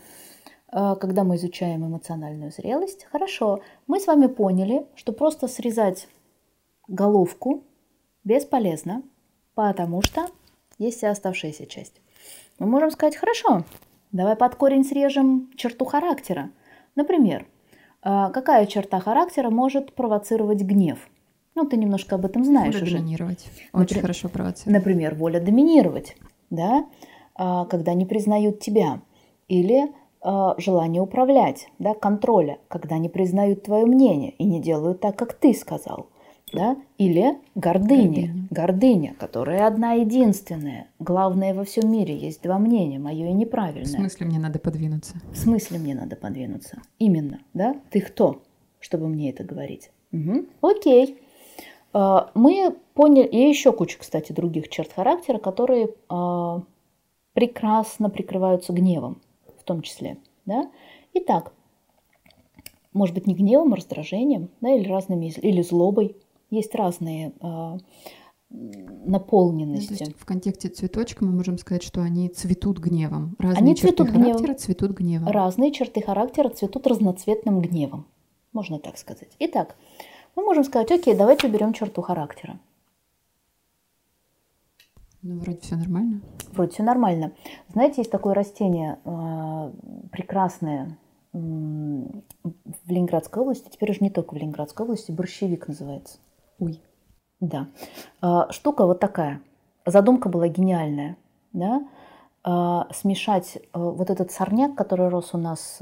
а, 0.72 0.96
когда 0.96 1.22
мы 1.22 1.36
изучаем 1.36 1.86
эмоциональную 1.86 2.50
зрелость. 2.50 3.04
Хорошо, 3.04 3.60
мы 3.86 4.00
с 4.00 4.08
вами 4.08 4.26
поняли, 4.26 4.88
что 4.96 5.12
просто 5.12 5.46
срезать 5.46 6.08
головку 6.88 7.62
бесполезно, 8.24 9.04
потому 9.54 10.02
что 10.02 10.26
есть 10.78 10.96
вся 10.96 11.12
оставшаяся 11.12 11.66
часть. 11.66 12.00
Мы 12.58 12.66
можем 12.66 12.90
сказать, 12.90 13.14
хорошо, 13.14 13.62
давай 14.14 14.36
под 14.36 14.54
корень 14.54 14.84
срежем 14.84 15.50
черту 15.56 15.84
характера. 15.84 16.50
Например, 16.94 17.46
а, 18.00 18.30
какая 18.30 18.64
черта 18.66 19.00
характера 19.00 19.50
может 19.50 19.94
провоцировать 19.94 20.62
гнев? 20.62 20.98
Ну, 21.54 21.66
ты 21.66 21.76
немножко 21.76 22.14
об 22.14 22.24
этом 22.24 22.44
знаешь 22.44 22.74
воля 22.74 22.84
уже. 22.84 22.98
доминировать. 22.98 23.46
Очень 23.72 23.80
Например- 23.80 24.02
хорошо 24.02 24.28
провоцировать. 24.28 24.78
Например, 24.78 25.14
воля 25.14 25.40
доминировать, 25.40 26.16
да, 26.50 26.86
а, 27.34 27.64
когда 27.66 27.92
не 27.94 28.06
признают 28.06 28.60
тебя. 28.60 29.00
Или 29.48 29.92
а, 30.26 30.54
желание 30.58 31.02
управлять, 31.02 31.68
да, 31.78 31.92
контроля, 31.94 32.58
когда 32.68 32.96
не 32.98 33.08
признают 33.10 33.64
твое 33.64 33.84
мнение 33.84 34.30
и 34.30 34.44
не 34.44 34.60
делают 34.60 35.00
так, 35.00 35.16
как 35.16 35.34
ты 35.34 35.52
сказал. 35.52 36.06
Да? 36.54 36.76
Или 36.98 37.36
гордыня, 37.54 38.26
Гордыня. 38.26 38.46
гордыня, 38.50 39.14
которая 39.18 39.66
одна 39.66 39.92
единственная. 39.94 40.86
Главное 40.98 41.52
во 41.52 41.64
всем 41.64 41.90
мире 41.90 42.16
есть 42.16 42.42
два 42.42 42.58
мнения, 42.58 42.98
мое 42.98 43.28
и 43.30 43.32
В 43.32 43.36
неправильное. 43.36 43.84
смысле 43.84 44.26
мне 44.26 44.38
надо 44.38 44.58
подвинуться? 44.58 45.14
В 45.32 45.36
смысле 45.36 45.78
мне 45.78 45.94
надо 45.94 46.16
подвинуться? 46.16 46.80
Именно, 46.98 47.40
да? 47.54 47.74
Ты 47.90 48.00
кто, 48.00 48.42
чтобы 48.80 49.08
мне 49.08 49.30
это 49.30 49.42
говорить? 49.44 49.90
Мгм. 50.12 50.46
Окей. 50.60 51.18
А, 51.92 52.30
Мы 52.34 52.76
поняли, 52.94 53.26
и 53.26 53.48
еще 53.48 53.72
куча, 53.72 53.98
кстати, 53.98 54.32
других 54.32 54.68
черт 54.68 54.92
характера, 54.92 55.38
которые 55.38 55.88
а, 56.08 56.62
прекрасно 57.32 58.10
прикрываются 58.10 58.72
гневом, 58.72 59.20
в 59.58 59.64
том 59.64 59.82
числе, 59.82 60.18
да? 60.46 60.70
Итак, 61.14 61.52
может 62.92 63.14
быть, 63.14 63.26
не 63.26 63.34
гневом, 63.34 63.72
а 63.72 63.76
раздражением, 63.76 64.50
да, 64.60 64.70
или 64.70 64.88
разными, 64.88 65.26
или 65.26 65.62
злобой. 65.62 66.16
Есть 66.54 66.74
разные 66.74 67.32
а, 67.40 67.78
Ну, 68.50 69.10
наполненности. 69.10 69.92
есть 69.92 70.16
в 70.16 70.24
контексте 70.24 70.68
цветочка 70.68 71.24
мы 71.24 71.32
можем 71.32 71.58
сказать, 71.58 71.82
что 71.82 72.00
они 72.02 72.28
цветут 72.28 72.78
гневом. 72.78 73.34
Разные 73.38 73.58
Они 73.62 73.74
черты 73.74 73.88
цветут 73.88 74.08
гневом. 74.10 74.32
характера 74.32 74.54
цветут 74.54 74.90
гневом. 74.92 75.28
Разные 75.28 75.72
черты 75.72 76.00
характера 76.02 76.48
цветут 76.50 76.86
разноцветным 76.86 77.60
гневом. 77.60 78.06
Можно 78.52 78.78
так 78.78 78.98
сказать. 78.98 79.30
Итак, 79.40 79.76
мы 80.36 80.44
можем 80.44 80.62
сказать, 80.64 80.90
окей, 80.92 81.14
давайте 81.16 81.48
уберем 81.48 81.72
черту 81.72 82.02
характера. 82.02 82.58
Ну, 85.22 85.38
вроде 85.40 85.58
все 85.60 85.76
нормально. 85.76 86.20
Вроде 86.52 86.70
все 86.72 86.82
нормально. 86.82 87.32
Знаете, 87.72 87.96
есть 88.02 88.10
такое 88.10 88.34
растение 88.34 88.98
э, 89.04 89.72
прекрасное 90.12 90.98
м, 91.32 92.22
в 92.44 92.90
Ленинградской 92.90 93.42
области, 93.42 93.68
теперь 93.70 93.90
уже 93.90 94.00
не 94.02 94.10
только 94.10 94.34
в 94.34 94.36
Ленинградской 94.36 94.84
области, 94.84 95.10
борщевик 95.10 95.66
называется. 95.66 96.18
Ой. 96.58 96.80
Да. 97.40 97.68
А, 98.20 98.50
Штука 98.52 98.86
вот 98.86 99.00
такая. 99.00 99.40
Задумка 99.86 100.28
была 100.28 100.48
гениальная. 100.48 101.16
Да? 101.52 101.86
А, 102.42 102.88
Смешать 102.92 103.58
а, 103.72 103.78
вот 103.78 104.10
этот 104.10 104.30
сорняк, 104.30 104.74
который 104.74 105.08
рос 105.08 105.34
у 105.34 105.38
нас, 105.38 105.80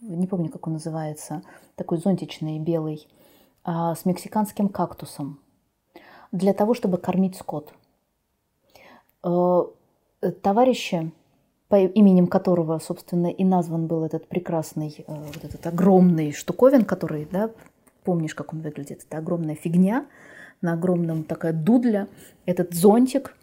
не 0.00 0.26
помню, 0.26 0.50
как 0.50 0.66
он 0.66 0.74
называется, 0.74 1.42
такой 1.74 1.98
зонтичный, 1.98 2.58
белый, 2.58 3.08
с 3.64 4.04
мексиканским 4.04 4.68
кактусом 4.68 5.40
для 6.32 6.54
того, 6.54 6.74
чтобы 6.74 6.96
кормить 6.96 7.36
скот. 7.36 7.74
Товарищи, 10.42 11.12
по 11.68 11.78
именем 11.78 12.28
которого, 12.28 12.78
собственно, 12.78 13.26
и 13.26 13.44
назван 13.44 13.86
был 13.86 14.04
этот 14.04 14.26
прекрасный, 14.26 15.04
вот 15.06 15.44
этот 15.44 15.66
огромный 15.66 16.32
штуковин, 16.32 16.86
который, 16.86 17.28
да, 17.30 17.50
помнишь, 18.08 18.34
как 18.34 18.54
он 18.54 18.62
выглядит, 18.62 19.04
это 19.06 19.18
огромная 19.18 19.54
фигня, 19.54 20.06
на 20.62 20.72
огромном 20.72 21.24
такая 21.24 21.52
дудля, 21.52 22.08
этот 22.46 22.72
зонтик, 22.72 23.36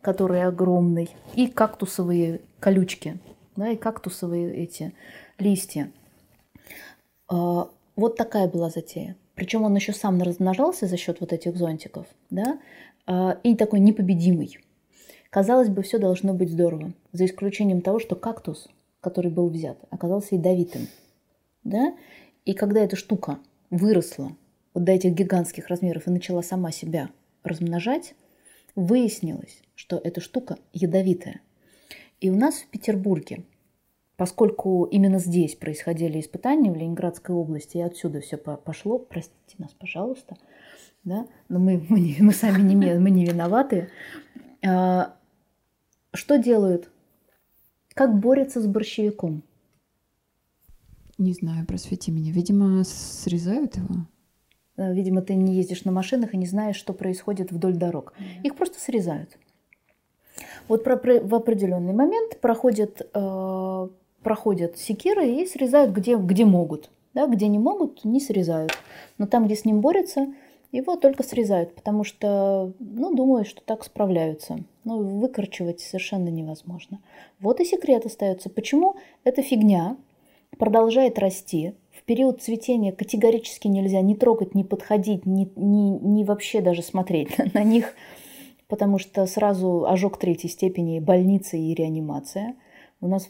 который 0.00 0.42
огромный, 0.42 1.10
и 1.34 1.48
кактусовые 1.48 2.40
колючки, 2.58 3.18
да, 3.56 3.68
и 3.68 3.76
кактусовые 3.76 4.56
эти 4.56 4.94
листья. 5.38 5.92
А, 7.28 7.68
Вот 7.94 8.16
такая 8.16 8.48
была 8.48 8.70
затея. 8.70 9.16
Причем 9.34 9.64
он 9.64 9.74
еще 9.76 9.92
сам 9.92 10.22
размножался 10.22 10.86
за 10.86 10.96
счет 10.96 11.20
вот 11.20 11.34
этих 11.34 11.54
зонтиков, 11.54 12.06
да, 12.30 12.58
а, 13.06 13.38
и 13.42 13.54
такой 13.54 13.80
непобедимый. 13.80 14.58
Казалось 15.28 15.68
бы, 15.68 15.82
все 15.82 15.98
должно 15.98 16.32
быть 16.32 16.50
здорово, 16.50 16.94
за 17.12 17.26
исключением 17.26 17.82
того, 17.82 17.98
что 17.98 18.16
кактус, 18.16 18.66
который 19.02 19.30
был 19.30 19.50
взят, 19.50 19.76
оказался 19.90 20.36
ядовитым, 20.36 20.88
да, 21.64 21.94
и 22.46 22.54
когда 22.54 22.80
эта 22.80 22.96
штука 22.96 23.40
выросла 23.70 24.36
вот 24.74 24.84
до 24.84 24.92
этих 24.92 25.12
гигантских 25.12 25.68
размеров 25.68 26.06
и 26.06 26.10
начала 26.10 26.42
сама 26.42 26.70
себя 26.72 27.10
размножать, 27.42 28.14
выяснилось, 28.74 29.62
что 29.74 30.00
эта 30.02 30.20
штука 30.20 30.58
ядовитая. 30.72 31.40
И 32.20 32.30
у 32.30 32.36
нас 32.36 32.56
в 32.56 32.66
Петербурге, 32.68 33.44
поскольку 34.16 34.84
именно 34.84 35.18
здесь 35.18 35.54
происходили 35.54 36.20
испытания 36.20 36.70
в 36.70 36.76
Ленинградской 36.76 37.34
области, 37.34 37.78
и 37.78 37.82
отсюда 37.82 38.20
все 38.20 38.36
пошло, 38.36 38.98
простите 38.98 39.54
нас, 39.58 39.72
пожалуйста, 39.72 40.36
да, 41.04 41.26
но 41.48 41.58
мы, 41.58 41.84
мы, 41.88 42.00
не- 42.00 42.16
мы 42.20 42.32
сами 42.32 42.62
не, 42.62 42.94
мы 42.98 43.10
не 43.10 43.24
виноваты. 43.26 43.90
А, 44.66 45.14
Что 46.12 46.36
делают? 46.38 46.90
Как 47.94 48.18
борются 48.18 48.60
с 48.60 48.66
борщевиком? 48.66 49.42
Не 51.18 51.32
знаю, 51.32 51.66
просвети 51.66 52.10
меня. 52.12 52.30
Видимо, 52.32 52.84
срезают 52.84 53.76
его. 53.76 54.06
Э, 54.76 54.92
Видимо, 54.92 55.22
ты 55.22 55.34
не 55.34 55.54
ездишь 55.54 55.84
на 55.84 55.92
машинах 55.92 56.34
и 56.34 56.36
не 56.36 56.46
знаешь, 56.46 56.76
что 56.76 56.92
происходит 56.92 57.52
вдоль 57.52 57.74
дорог. 57.76 58.12
Их 58.42 58.54
просто 58.56 58.78
срезают. 58.78 59.38
Вот 60.68 60.84
про- 60.84 60.96
про- 60.96 61.20
в 61.20 61.34
определенный 61.34 61.94
момент 61.94 62.40
проходят, 62.40 63.00
э, 63.14 63.88
проходят 64.22 64.76
секиры 64.76 65.26
и 65.28 65.46
срезают, 65.46 65.92
где, 65.92 66.16
где 66.16 66.44
могут. 66.44 66.90
Да, 67.14 67.26
где 67.26 67.48
не 67.48 67.58
могут, 67.58 68.04
не 68.04 68.20
срезают. 68.20 68.72
Но 69.16 69.26
там, 69.26 69.46
где 69.46 69.56
с 69.56 69.64
ним 69.64 69.80
борются, 69.80 70.26
его 70.72 70.96
только 70.96 71.22
срезают, 71.22 71.74
потому 71.74 72.04
что, 72.04 72.74
ну, 72.78 73.14
думают, 73.14 73.48
что 73.48 73.62
так 73.64 73.84
справляются. 73.84 74.58
Ну, 74.84 75.02
выкорчевать 75.02 75.80
совершенно 75.80 76.28
невозможно. 76.28 77.00
Вот 77.40 77.60
и 77.60 77.64
секрет 77.64 78.04
остается. 78.04 78.50
Почему 78.50 78.96
эта 79.24 79.40
фигня 79.40 79.96
продолжает 80.58 81.18
расти? 81.18 81.74
В 81.92 82.02
период 82.02 82.42
цветения 82.42 82.92
категорически 82.92 83.68
нельзя 83.68 84.00
ни 84.00 84.14
трогать, 84.14 84.54
ни 84.54 84.62
подходить, 84.62 85.26
ни, 85.26 85.50
ни, 85.56 85.98
ни 85.98 86.24
вообще 86.24 86.60
даже 86.60 86.82
смотреть 86.82 87.36
на 87.54 87.62
них, 87.62 87.94
потому 88.68 88.98
что 88.98 89.26
сразу 89.26 89.86
ожог 89.86 90.18
третьей 90.18 90.50
степени, 90.50 91.00
больница 91.00 91.56
и 91.56 91.74
реанимация. 91.74 92.54
У 93.00 93.08
нас, 93.08 93.28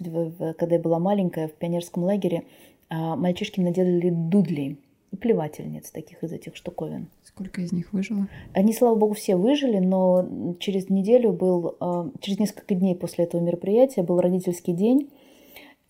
когда 0.59 0.77
я 0.77 0.81
была 0.81 0.99
маленькая, 0.99 1.49
в 1.49 1.53
пионерском 1.53 2.05
лагере, 2.05 2.45
а, 2.89 3.17
мальчишки 3.17 3.61
наделали 3.61 4.11
дудли. 4.11 4.79
и 5.13 5.17
плевательниц 5.17 5.91
таких 5.91 6.23
из 6.25 6.33
этих 6.33 6.57
штуковин. 6.57 7.09
Сколько 7.23 7.61
из 7.61 7.73
них 7.73 7.93
выжило? 7.93 8.29
Они, 8.53 8.73
слава 8.73 8.97
богу, 8.97 9.15
все 9.15 9.37
выжили, 9.37 9.79
но 9.79 10.57
через 10.59 10.91
неделю 10.91 11.33
был, 11.33 11.77
а, 11.81 12.11
через 12.21 12.39
несколько 12.39 12.75
дней 12.75 12.95
после 12.95 13.25
этого 13.25 13.41
мероприятия 13.41 14.03
был 14.03 14.21
родительский 14.21 14.73
день, 14.73 15.11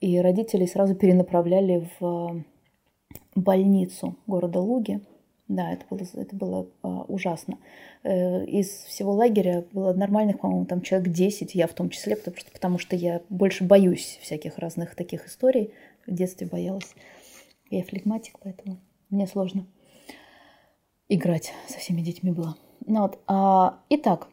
и 0.01 0.19
родителей 0.19 0.67
сразу 0.67 0.95
перенаправляли 0.95 1.89
в 1.99 2.05
а, 2.05 2.43
больницу 3.35 4.17
города 4.27 4.61
Луги. 4.61 5.01
Да, 5.49 5.73
это 5.73 5.85
было, 5.89 6.01
это 6.15 6.37
было 6.37 6.67
а, 6.83 7.03
ужасно. 7.03 7.59
Э, 8.03 8.45
из 8.45 8.69
всего 8.69 9.13
лагеря 9.13 9.65
было 9.73 9.93
нормальных, 9.93 10.41
по-моему, 10.41 10.67
там 10.67 10.81
человек 10.81 11.09
10, 11.09 11.55
я 11.55 11.67
в 11.69 11.73
том 11.73 11.89
числе, 11.91 12.17
потому 12.17 12.37
что, 12.37 12.51
потому 12.51 12.79
что 12.79 12.97
я 12.97 13.23
больше 13.29 13.65
боюсь 13.65 14.19
всяких 14.23 14.59
разных 14.59 14.97
таких 14.97 15.27
историй. 15.27 15.73
В 16.07 16.13
детстве 16.13 16.47
боялась. 16.47 16.95
Я 17.71 17.83
флегматик, 17.83 18.39
поэтому 18.41 18.79
мне 19.11 19.27
сложно 19.27 19.67
играть 21.09 21.53
со 21.69 21.79
всеми 21.79 22.01
детьми 22.01 22.33
было. 22.33 22.57
Ну, 22.85 23.03
вот. 23.03 23.19
а, 23.27 23.81
итак, 23.89 24.29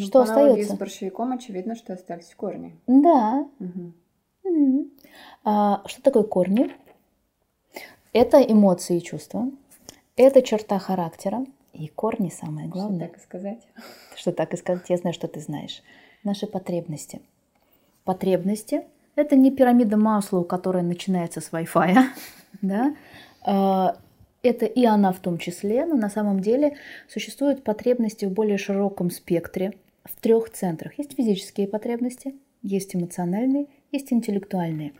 Ну, 0.00 0.06
что 0.06 0.18
по 0.18 0.22
остается? 0.24 0.74
с 0.74 0.78
борщевиком 0.78 1.32
очевидно, 1.32 1.74
что 1.74 1.94
остались 1.94 2.34
корни. 2.36 2.76
Да. 2.86 3.48
Мгм. 3.58 4.90
А, 5.44 5.82
что 5.86 6.02
такое 6.02 6.22
корни? 6.22 6.70
Это 8.12 8.40
эмоции 8.40 8.98
и 8.98 9.02
чувства. 9.02 9.50
Это 10.16 10.42
черта 10.42 10.78
характера. 10.78 11.44
И 11.72 11.88
корни 11.88 12.30
самое 12.30 12.68
Что 12.68 12.78
главное. 12.78 13.08
так 13.08 13.18
и 13.18 13.20
сказать. 13.20 13.66
Что 14.14 14.32
так 14.32 14.54
и 14.54 14.56
сказать, 14.56 14.88
я 14.88 14.96
знаю, 14.96 15.12
что 15.14 15.28
ты 15.28 15.40
знаешь. 15.40 15.82
Наши 16.24 16.46
потребности. 16.46 17.20
Потребности– 18.04 18.84
это 19.16 19.36
не 19.36 19.50
пирамида 19.50 19.96
Маслоу, 19.96 20.44
которая 20.44 20.82
начинается 20.82 21.40
с 21.40 21.50
Wi-Fi. 21.52 21.96
Да? 22.62 22.94
А, 23.42 23.96
Это 24.42 24.64
и 24.64 24.84
она 24.86 25.12
в 25.12 25.18
том 25.20 25.36
числе, 25.38 25.84
но 25.84 25.94
на 25.96 26.08
самом 26.08 26.40
деле 26.40 26.76
существуют 27.08 27.62
потребности 27.64 28.24
в 28.24 28.30
более 28.32 28.56
широком 28.58 29.10
спектре, 29.10 29.72
в 30.06 30.20
трех 30.20 30.50
центрах. 30.50 30.98
Есть 30.98 31.14
физические 31.14 31.68
потребности, 31.68 32.34
есть 32.62 32.94
эмоциональные, 32.94 33.66
есть 33.92 34.12
интеллектуальные. 34.12 34.92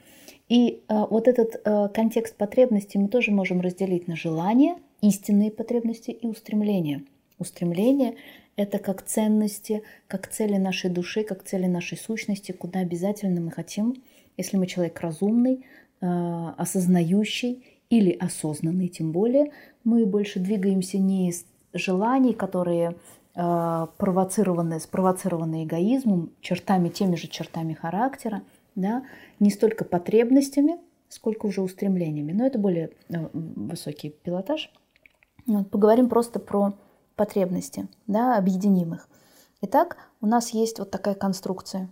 И 0.49 0.83
а, 0.89 1.07
вот 1.07 1.29
этот 1.29 1.61
а, 1.65 1.89
контекст 1.89 2.37
потребностей 2.37 2.99
мы 2.99 3.09
тоже 3.09 3.31
можем 3.33 3.61
разделить 3.61 4.09
на 4.09 4.17
желания, 4.17 4.77
истинные 5.03 5.51
потребности 5.51 6.11
и 6.11 6.27
устремления. 6.27 7.05
Устремления– 7.39 8.15
это 8.57 8.79
как 8.79 9.03
ценности, 9.03 9.83
как 10.07 10.29
цели 10.29 10.57
нашей 10.57 10.91
души, 10.91 11.25
как 11.25 11.43
цели 11.43 11.67
нашей 11.67 11.99
сущности, 11.99 12.53
куда 12.53 12.81
обязательно 12.81 13.41
мы 13.41 13.51
хотим, 13.51 14.03
если 14.37 14.57
мы 14.57 14.67
человек 14.67 15.01
разумный, 15.01 15.65
а, 16.01 16.55
осознающий 16.57 17.65
или 17.91 18.11
осознанный 18.13 18.89
тем 18.89 19.13
более, 19.13 19.53
мы 19.85 20.07
больше 20.07 20.41
двигаемся 20.41 20.99
не 20.99 21.29
из 21.31 21.47
желаний, 21.73 22.35
которые 22.35 22.97
а, 23.39 23.89
провоцированы, 23.99 24.81
спровоцированы 24.81 25.65
эгоизмом, 25.65 26.31
чертами, 26.41 26.89
теми 26.89 27.17
же 27.17 27.29
чертами 27.29 27.75
характера, 27.75 28.41
да, 28.75 29.05
не 29.41 29.51
столько 29.51 29.85
потребностями, 29.85 30.79
сколько 31.11 31.45
уже 31.45 31.61
устремлениями. 31.61 32.33
Но 32.33 32.47
это 32.47 32.59
более 32.59 32.93
э, 33.11 33.29
высокий 33.33 34.09
пилотаж. 34.09 34.73
Вот, 35.47 35.71
поговорим 35.71 36.09
просто 36.09 36.41
про 36.41 36.73
потребности, 37.15 37.89
да, 38.07 38.39
объединим 38.39 38.95
их. 38.95 39.07
Итак, 39.61 39.99
у 40.23 40.27
нас 40.27 40.51
есть 40.51 40.79
вот 40.79 40.91
такая 40.91 41.15
конструкция. 41.15 41.91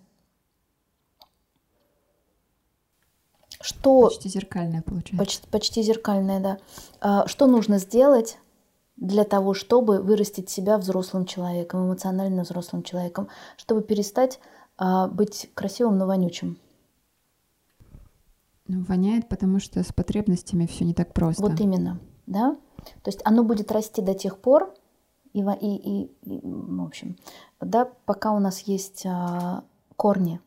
Что 3.61 4.05
Почти 4.05 4.31
зеркальная 4.31 4.81
получается. 4.81 5.17
почти, 5.19 5.47
почти 5.49 5.83
зеркальная, 5.83 6.41
да. 6.41 6.59
А, 7.01 7.27
Что 7.27 7.47
нужно 7.47 7.79
сделать 7.79 8.39
для 8.97 9.25
того, 9.25 9.55
чтобы 9.55 10.01
вырастить 10.01 10.49
себя 10.49 10.79
взрослым 10.79 11.27
человеком, 11.27 11.87
эмоционально 11.87 12.43
взрослым 12.43 12.83
человеком, 12.83 13.29
чтобы 13.57 13.83
перестать 13.83 14.39
а, 14.77 15.09
быть 15.09 15.51
красивым, 15.55 15.99
но 15.99 16.07
вонючим? 16.07 16.59
Ну, 18.67 18.83
воняет, 18.85 19.29
потому 19.29 19.59
что 19.61 19.83
с 19.83 19.93
потребностями 19.93 20.67
все 20.67 20.85
не 20.85 20.95
так 20.95 21.13
просто. 21.13 21.43
Вот 21.43 21.61
именно, 21.61 22.01
да. 22.27 22.57
То 23.03 23.09
есть 23.11 23.21
оно 23.25 23.45
будет 23.45 23.71
расти 23.73 24.01
до 24.01 24.15
тех 24.15 24.39
пор, 24.39 24.75
и, 25.33 25.41
и, 25.41 25.77
и- 25.77 26.11
и, 26.23 26.41
в 26.43 26.83
общем, 26.83 27.17
да, 27.61 27.91
пока 28.07 28.33
у 28.33 28.39
нас 28.39 28.61
есть 28.61 29.05
а, 29.07 29.65
корни, 29.97 30.41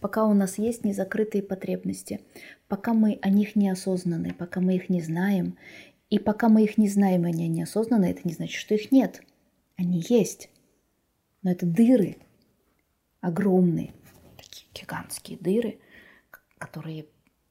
пока 0.00 0.24
у 0.24 0.32
нас 0.32 0.58
есть 0.58 0.84
незакрытые 0.84 1.42
потребности, 1.42 2.20
пока 2.68 2.94
мы 2.94 3.18
о 3.20 3.28
них 3.28 3.56
не 3.56 3.68
осознаны, 3.68 4.32
пока 4.32 4.60
мы 4.60 4.76
их 4.76 4.88
не 4.88 5.02
знаем, 5.02 5.56
и 6.10 6.18
пока 6.18 6.48
мы 6.48 6.64
их 6.64 6.78
не 6.78 6.88
знаем, 6.88 7.26
и 7.26 7.30
они 7.30 7.48
неосознанны, 7.48 8.06
это 8.06 8.20
не 8.24 8.32
значит, 8.32 8.58
что 8.58 8.74
их 8.74 8.90
нет. 8.90 9.22
Они 9.76 10.02
есть. 10.08 10.50
Но 11.42 11.50
это 11.50 11.66
дыры 11.66 12.16
огромные, 13.20 13.92
такие 14.36 14.66
гигантские 14.74 15.38
дыры, 15.38 15.78
которые, 16.58 17.06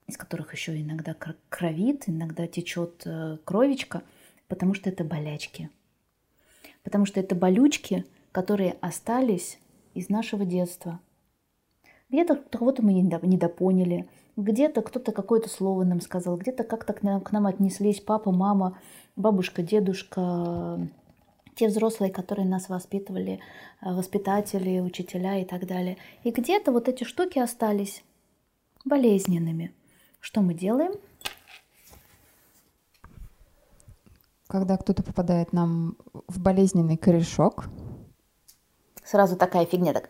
из 0.07 0.17
которых 0.17 0.53
еще 0.53 0.79
иногда 0.79 1.13
кр- 1.13 1.37
кровит, 1.49 2.03
иногда 2.07 2.47
течет 2.47 3.03
э, 3.05 3.37
кровичка, 3.43 4.03
потому 4.47 4.73
что 4.73 4.89
это 4.89 5.03
болячки. 5.03 5.69
Потому 6.83 7.05
что 7.05 7.19
это 7.19 7.35
болючки, 7.35 8.05
которые 8.31 8.73
остались 8.81 9.59
из 9.93 10.09
нашего 10.09 10.45
детства. 10.45 10.99
Где-то 12.09 12.35
кого-то 12.35 12.81
мы 12.81 12.93
недо- 12.93 13.25
недопоняли, 13.25 14.07
где-то 14.37 14.81
кто-то 14.81 15.11
какое-то 15.11 15.49
слово 15.49 15.83
нам 15.83 15.99
сказал, 15.99 16.37
где-то 16.37 16.63
как-то 16.63 16.93
к 16.93 17.03
нам, 17.03 17.21
к 17.21 17.31
нам 17.31 17.45
отнеслись 17.45 17.99
папа, 17.99 18.31
мама, 18.31 18.79
бабушка, 19.15 19.61
дедушка, 19.61 20.79
те 21.55 21.67
взрослые, 21.67 22.11
которые 22.11 22.47
нас 22.47 22.69
воспитывали, 22.69 23.39
э, 23.81 23.93
воспитатели, 23.93 24.79
учителя 24.79 25.41
и 25.41 25.45
так 25.45 25.67
далее. 25.67 25.97
И 26.23 26.31
где-то 26.31 26.71
вот 26.71 26.87
эти 26.87 27.03
штуки 27.03 27.39
остались 27.39 28.03
болезненными. 28.85 29.73
Что 30.19 30.41
мы 30.41 30.53
делаем? 30.53 30.93
Когда 34.47 34.77
кто-то 34.77 35.03
попадает 35.03 35.51
нам 35.51 35.97
в 36.27 36.39
болезненный 36.39 36.95
корешок, 36.95 37.67
Сразу 39.07 39.37
такая 39.37 39.65
фигня, 39.65 39.93
так. 39.93 40.09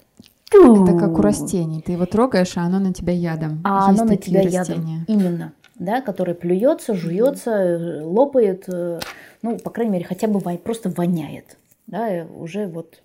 Это 0.51 0.97
как 0.97 1.17
у 1.17 1.21
растений. 1.21 1.81
Ты 1.81 1.93
его 1.93 2.05
трогаешь, 2.05 2.57
а 2.57 2.61
оно 2.61 2.79
на 2.79 2.93
тебя 2.93 3.13
ядом. 3.13 3.61
А 3.63 3.89
Есть 3.89 4.01
оно 4.01 4.11
на 4.11 4.17
тебя 4.17 4.43
растения. 4.43 4.99
ядом. 4.99 5.05
Именно. 5.07 5.53
Да, 5.75 6.01
который 6.01 6.33
плюется, 6.33 6.95
жуется, 6.95 8.01
лопает, 8.03 8.63
э, 8.67 8.99
ну, 9.43 9.59
по 9.59 9.69
крайней 9.69 9.93
мере, 9.93 10.05
хотя 10.05 10.27
бы 10.27 10.39
просто 10.57 10.89
воняет, 10.89 11.57
да, 11.85 12.25
уже 12.35 12.67
вот 12.67 12.99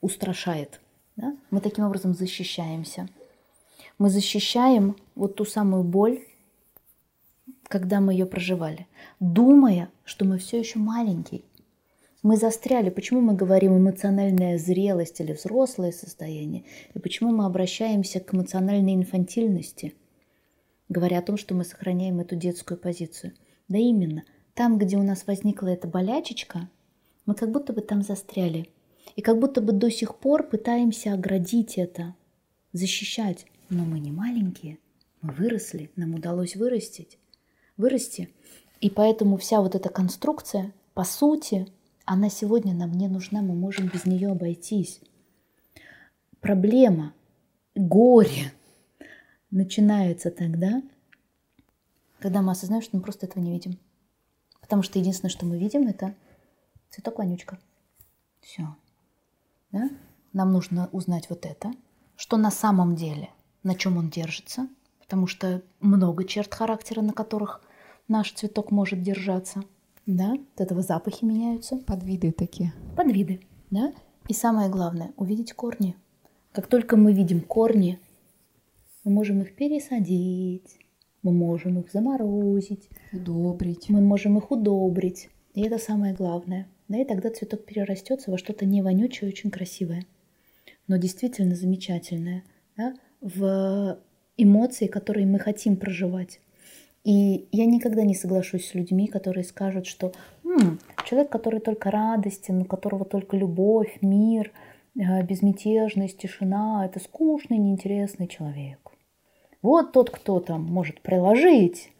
устрашает. 0.00 0.80
Да? 1.16 1.36
Мы 1.50 1.60
таким 1.60 1.84
образом 1.84 2.14
защищаемся. 2.14 3.08
Мы 3.98 4.10
защищаем 4.10 4.96
вот 5.14 5.36
ту 5.36 5.44
самую 5.44 5.84
боль, 5.84 6.20
когда 7.68 8.00
мы 8.00 8.12
ее 8.12 8.26
проживали, 8.26 8.88
думая, 9.20 9.90
что 10.04 10.24
мы 10.24 10.38
все 10.38 10.58
еще 10.58 10.78
маленький. 10.78 11.44
Мы 12.22 12.36
застряли. 12.36 12.90
Почему 12.90 13.22
мы 13.22 13.34
говорим 13.34 13.78
эмоциональная 13.78 14.58
зрелость 14.58 15.20
или 15.20 15.32
взрослое 15.32 15.90
состояние? 15.90 16.64
И 16.92 16.98
почему 16.98 17.30
мы 17.30 17.46
обращаемся 17.46 18.20
к 18.20 18.34
эмоциональной 18.34 18.94
инфантильности, 18.94 19.94
говоря 20.90 21.20
о 21.20 21.22
том, 21.22 21.38
что 21.38 21.54
мы 21.54 21.64
сохраняем 21.64 22.20
эту 22.20 22.36
детскую 22.36 22.78
позицию? 22.78 23.32
Да 23.68 23.78
именно. 23.78 24.24
Там, 24.52 24.78
где 24.78 24.98
у 24.98 25.02
нас 25.02 25.26
возникла 25.26 25.68
эта 25.68 25.88
болячечка, 25.88 26.68
мы 27.24 27.34
как 27.34 27.50
будто 27.50 27.72
бы 27.72 27.80
там 27.80 28.02
застряли. 28.02 28.68
И 29.16 29.22
как 29.22 29.38
будто 29.38 29.62
бы 29.62 29.72
до 29.72 29.90
сих 29.90 30.16
пор 30.16 30.42
пытаемся 30.42 31.14
оградить 31.14 31.78
это, 31.78 32.14
защищать. 32.72 33.46
Но 33.70 33.84
мы 33.84 33.98
не 33.98 34.10
маленькие, 34.10 34.78
мы 35.22 35.32
выросли, 35.32 35.90
нам 35.96 36.14
удалось 36.14 36.54
вырастить, 36.54 37.18
вырасти. 37.78 38.28
И 38.80 38.90
поэтому 38.90 39.38
вся 39.38 39.62
вот 39.62 39.74
эта 39.74 39.88
конструкция, 39.88 40.74
по 40.92 41.04
сути, 41.04 41.66
она 42.04 42.28
сегодня 42.30 42.74
нам 42.74 42.92
не 42.92 43.08
нужна, 43.08 43.42
мы 43.42 43.54
можем 43.54 43.88
без 43.88 44.04
нее 44.04 44.30
обойтись. 44.30 45.00
Проблема, 46.40 47.14
горе 47.74 48.52
начинается 49.50 50.30
тогда, 50.30 50.82
когда 52.18 52.42
мы 52.42 52.52
осознаем, 52.52 52.82
что 52.82 52.96
мы 52.96 53.02
просто 53.02 53.26
этого 53.26 53.42
не 53.42 53.52
видим. 53.52 53.78
Потому 54.60 54.82
что 54.82 54.98
единственное, 54.98 55.30
что 55.30 55.46
мы 55.46 55.58
видим, 55.58 55.86
это 55.86 56.14
цветок 56.90 57.18
вонючка. 57.18 57.58
Все. 58.40 58.76
Да? 59.72 59.90
Нам 60.32 60.52
нужно 60.52 60.88
узнать 60.92 61.28
вот 61.28 61.44
это, 61.44 61.72
что 62.16 62.36
на 62.36 62.50
самом 62.50 62.94
деле, 62.94 63.30
на 63.62 63.74
чем 63.74 63.96
он 63.96 64.10
держится, 64.10 64.68
потому 65.00 65.26
что 65.26 65.62
много 65.80 66.24
черт 66.24 66.54
характера, 66.54 67.00
на 67.00 67.12
которых 67.12 67.62
наш 68.08 68.32
цветок 68.32 68.70
может 68.70 69.02
держаться. 69.02 69.64
Да? 70.06 70.34
От 70.54 70.60
этого 70.60 70.82
запахи 70.82 71.24
меняются 71.24 71.76
Подвиды 71.78 72.32
такие. 72.32 72.72
подвиды, 72.96 73.40
да? 73.70 73.92
И 74.28 74.32
самое 74.32 74.68
главное, 74.70 75.12
увидеть 75.16 75.52
корни. 75.52 75.96
Как 76.52 76.66
только 76.66 76.96
мы 76.96 77.12
видим 77.12 77.40
корни, 77.40 77.98
мы 79.04 79.12
можем 79.12 79.40
их 79.42 79.54
пересадить, 79.54 80.78
Мы 81.22 81.32
можем 81.32 81.78
их 81.78 81.90
заморозить, 81.92 82.88
Удобрить. 83.12 83.88
мы 83.88 84.00
можем 84.00 84.38
их 84.38 84.50
удобрить. 84.50 85.28
И 85.54 85.62
это 85.62 85.78
самое 85.78 86.14
главное. 86.14 86.66
Да, 86.88 86.98
и 86.98 87.04
тогда 87.04 87.30
цветок 87.30 87.64
перерастется 87.66 88.30
во 88.30 88.38
что-то 88.38 88.64
не 88.66 88.82
вонючее, 88.82 89.28
очень 89.30 89.50
красивое, 89.50 90.04
но 90.88 90.96
действительно 90.96 91.54
замечательное, 91.54 92.42
да, 92.76 92.94
в 93.20 94.00
эмоции, 94.36 94.86
которые 94.88 95.26
мы 95.26 95.38
хотим 95.38 95.76
проживать. 95.76 96.40
И 97.04 97.48
я 97.50 97.64
никогда 97.66 98.02
не 98.02 98.14
соглашусь 98.14 98.68
с 98.68 98.74
людьми, 98.74 99.06
которые 99.06 99.44
скажут, 99.44 99.86
что 99.86 100.12
«М, 100.44 100.78
человек, 101.06 101.30
который 101.30 101.60
только 101.60 101.90
радостен, 101.90 102.62
у 102.62 102.64
которого 102.64 103.04
только 103.04 103.36
любовь, 103.36 103.98
мир, 104.02 104.52
э, 104.98 105.22
безмятежность, 105.22 106.18
тишина, 106.18 106.84
это 106.84 107.00
скучный, 107.00 107.56
неинтересный 107.56 108.26
человек. 108.26 108.90
Вот 109.62 109.92
тот, 109.92 110.10
кто 110.10 110.40
там 110.40 110.62
может 110.64 111.00
приложить, 111.00 111.90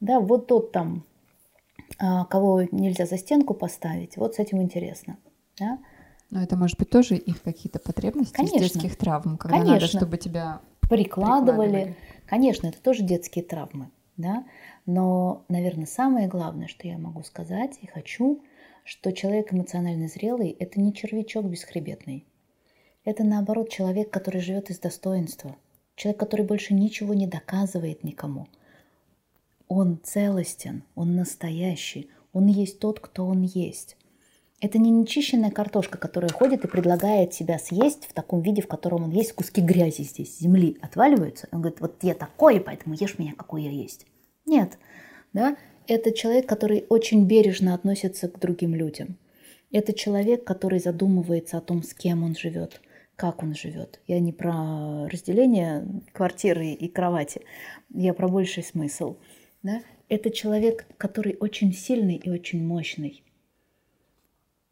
да, 0.00 0.20
вот 0.20 0.46
тот 0.46 0.70
там, 0.72 1.04
а, 1.98 2.24
кого 2.26 2.62
нельзя 2.70 3.06
за 3.06 3.16
стенку 3.16 3.54
поставить, 3.54 4.16
вот 4.16 4.34
с 4.34 4.38
этим 4.38 4.60
интересно. 4.62 5.16
Да? 5.58 5.78
Но 6.30 6.42
это 6.42 6.56
может 6.56 6.78
быть 6.78 6.90
тоже 6.90 7.16
их 7.16 7.42
какие-то 7.42 7.78
потребности 7.78 8.34
Конечно. 8.34 8.56
из 8.56 8.72
детских 8.72 8.96
травм, 8.96 9.38
когда 9.38 9.58
надо, 9.58 9.70
Конечно. 9.70 9.98
чтобы 10.00 10.18
тебя 10.18 10.60
Прикладывали. 10.88 11.68
прикладывали. 11.68 11.96
Конечно, 12.26 12.66
это 12.66 12.82
тоже 12.82 13.02
детские 13.04 13.44
травмы, 13.44 13.90
да. 14.16 14.44
Но, 14.86 15.44
наверное, 15.48 15.86
самое 15.86 16.28
главное, 16.28 16.68
что 16.68 16.86
я 16.86 16.98
могу 16.98 17.22
сказать 17.22 17.78
и 17.82 17.86
хочу, 17.86 18.42
что 18.84 19.12
человек 19.12 19.52
эмоционально 19.52 20.08
зрелый– 20.08 20.50
это 20.58 20.80
не 20.80 20.94
червячок 20.94 21.46
бесхребетный. 21.46 22.24
Это, 23.04 23.24
наоборот, 23.24 23.70
человек, 23.70 24.10
который 24.10 24.40
живет 24.40 24.70
из 24.70 24.78
достоинства. 24.78 25.56
Человек, 25.94 26.20
который 26.20 26.46
больше 26.46 26.74
ничего 26.74 27.14
не 27.14 27.26
доказывает 27.26 28.04
никому. 28.04 28.48
Он 29.68 29.98
целостен, 30.02 30.84
он 30.94 31.16
настоящий, 31.16 32.10
он 32.32 32.46
есть 32.46 32.78
тот, 32.78 33.00
кто 33.00 33.26
он 33.26 33.42
есть. 33.42 33.96
Это 34.60 34.78
не 34.78 34.90
нечищенная 34.90 35.50
картошка, 35.50 35.98
которая 35.98 36.30
ходит 36.30 36.64
и 36.64 36.68
предлагает 36.68 37.34
себя 37.34 37.58
съесть 37.58 38.06
в 38.06 38.14
таком 38.14 38.40
виде, 38.40 38.62
в 38.62 38.68
котором 38.68 39.04
он 39.04 39.10
есть, 39.10 39.34
куски 39.34 39.60
грязи 39.60 40.02
здесь, 40.02 40.38
земли 40.38 40.78
отваливаются. 40.80 41.46
Он 41.52 41.60
говорит, 41.60 41.80
вот 41.80 42.02
я 42.02 42.14
такой, 42.14 42.60
поэтому 42.60 42.94
ешь 42.94 43.18
меня, 43.18 43.34
какой 43.34 43.64
я 43.64 43.70
есть. 43.70 44.06
Нет, 44.46 44.78
да, 45.34 45.56
это 45.86 46.10
человек, 46.10 46.48
который 46.48 46.86
очень 46.88 47.26
бережно 47.26 47.74
относится 47.74 48.28
к 48.28 48.38
другим 48.38 48.74
людям. 48.74 49.18
Это 49.72 49.92
человек, 49.92 50.44
который 50.44 50.78
задумывается 50.78 51.58
о 51.58 51.60
том, 51.60 51.82
с 51.82 51.92
кем 51.92 52.22
он 52.22 52.34
живет, 52.34 52.80
как 53.14 53.42
он 53.42 53.54
живет. 53.54 54.00
Я 54.06 54.20
не 54.20 54.32
про 54.32 55.06
разделение 55.08 55.86
квартиры 56.12 56.68
и 56.68 56.88
кровати, 56.88 57.42
я 57.92 58.14
про 58.14 58.26
больший 58.26 58.62
смысл. 58.62 59.16
Да? 59.62 59.82
Это 60.08 60.30
человек, 60.30 60.86
который 60.96 61.36
очень 61.40 61.74
сильный 61.74 62.16
и 62.16 62.30
очень 62.30 62.64
мощный. 62.64 63.22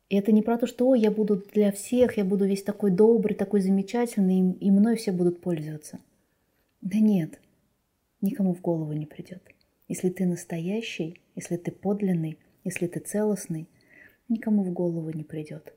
И 0.08 0.16
это 0.16 0.32
не 0.32 0.42
про 0.42 0.58
то, 0.58 0.66
что 0.66 0.88
«Ой, 0.88 1.00
я 1.00 1.10
буду 1.10 1.42
для 1.52 1.72
всех, 1.72 2.16
я 2.16 2.24
буду 2.24 2.44
весь 2.44 2.62
такой 2.62 2.90
добрый, 2.90 3.34
такой 3.34 3.60
замечательный, 3.60 4.52
и 4.52 4.70
мной 4.70 4.96
все 4.96 5.12
будут 5.12 5.40
пользоваться. 5.40 6.00
Да 6.80 6.98
нет, 6.98 7.40
никому 8.20 8.54
в 8.54 8.60
голову 8.60 8.92
не 8.92 9.06
придет. 9.06 9.42
Если 9.88 10.10
ты 10.10 10.26
настоящий, 10.26 11.20
если 11.34 11.56
ты 11.56 11.70
подлинный, 11.70 12.38
если 12.64 12.86
ты 12.86 13.00
целостный, 13.00 13.68
никому 14.28 14.62
в 14.62 14.72
голову 14.72 15.10
не 15.10 15.24
придет 15.24 15.74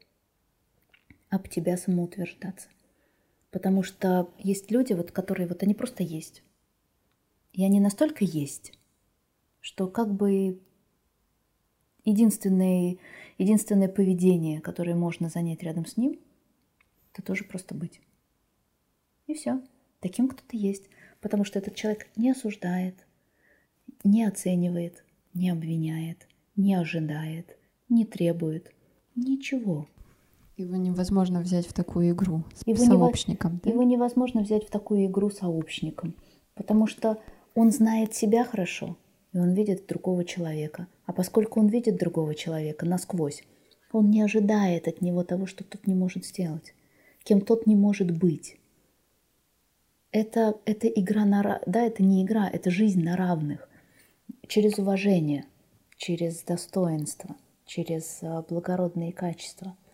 об 1.30 1.48
тебя 1.48 1.78
самоутверждаться. 1.78 2.70
Потому 3.52 3.84
что 3.84 4.30
есть 4.38 4.72
люди, 4.72 4.94
вот, 4.94 5.12
которые 5.12 5.48
вот 5.48 5.64
они 5.64 5.74
просто 5.74 6.04
есть. 6.04 6.44
И 7.54 7.64
они 7.64 7.80
настолько 7.80 8.24
есть, 8.24 8.74
что 9.62 9.88
как 9.88 10.14
бы 10.14 10.60
единственное, 12.06 12.98
единственное 13.38 13.88
поведение, 13.88 14.62
которое 14.62 14.96
можно 14.96 15.30
занять 15.30 15.64
рядом 15.64 15.86
с 15.86 15.98
ним, 15.98 16.20
это 17.14 17.22
тоже 17.22 17.44
просто 17.44 17.76
быть. 17.76 18.02
И 19.28 19.34
все. 19.34 19.62
Таким 20.00 20.28
кто 20.28 20.42
ты 20.48 20.58
есть. 20.58 20.90
Потому 21.22 21.44
что 21.44 21.60
этот 21.60 21.76
человек 21.76 22.08
не 22.16 22.32
осуждает, 22.32 22.96
не 24.04 24.24
оценивает, 24.24 25.04
не 25.34 25.50
обвиняет, 25.50 26.28
не 26.56 26.76
ожидает, 26.76 27.58
не 27.90 28.06
требует. 28.06 28.72
Ничего. 29.16 29.88
Его 30.58 30.76
невозможно 30.76 31.42
взять 31.42 31.68
в 31.68 31.74
такую 31.74 32.12
игру 32.12 32.44
с 32.56 32.66
Его 32.66 32.84
сообщником. 32.84 33.60
да? 33.64 33.70
Его 33.70 33.84
невозможно 33.84 34.42
взять 34.42 34.66
в 34.66 34.72
такую 34.72 35.06
игру 35.06 35.30
сообщником, 35.30 36.16
потому 36.56 36.88
что 36.88 37.22
он 37.54 37.72
знает 37.72 38.14
себя 38.14 38.44
хорошо, 38.44 38.98
и 39.34 39.38
он 39.40 39.54
видит 39.54 39.88
другого 39.88 40.24
человека. 40.24 40.88
А 41.08 41.14
поскольку 41.14 41.60
он 41.60 41.70
видит 41.70 41.98
другого 41.98 42.36
человека 42.36 42.86
насквозь, 42.86 43.44
он 43.92 44.12
не 44.12 44.22
ожидает 44.22 44.88
от 44.88 45.02
него 45.02 45.24
того, 45.24 45.48
что 45.48 45.64
тот 45.64 45.88
не 45.88 45.96
может 45.96 46.24
сделать, 46.24 46.76
кем 47.24 47.42
тот 47.42 47.66
не 47.66 47.76
может 47.76 48.12
быть. 48.12 48.58
Это, 50.12 50.60
это 50.66 50.88
игра 50.88 51.26
на 51.26 51.60
да, 51.66 51.82
это 51.82 52.04
не 52.04 52.24
игра, 52.24 52.48
это 52.48 52.70
жизнь 52.70 53.04
на 53.04 53.18
равных. 53.18 53.68
Через 54.48 54.78
уважение, 54.78 55.46
через 55.96 56.44
достоинство, 56.44 57.36
через 57.66 58.20
а, 58.22 58.44
благородные 58.44 59.12
качества– 59.12 59.76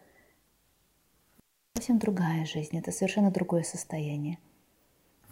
совсем 1.83 1.99
другая 1.99 2.45
жизнь, 2.45 2.77
это 2.77 2.93
совершенно 2.93 3.29
другое 3.29 3.63
состояние. 3.63 4.37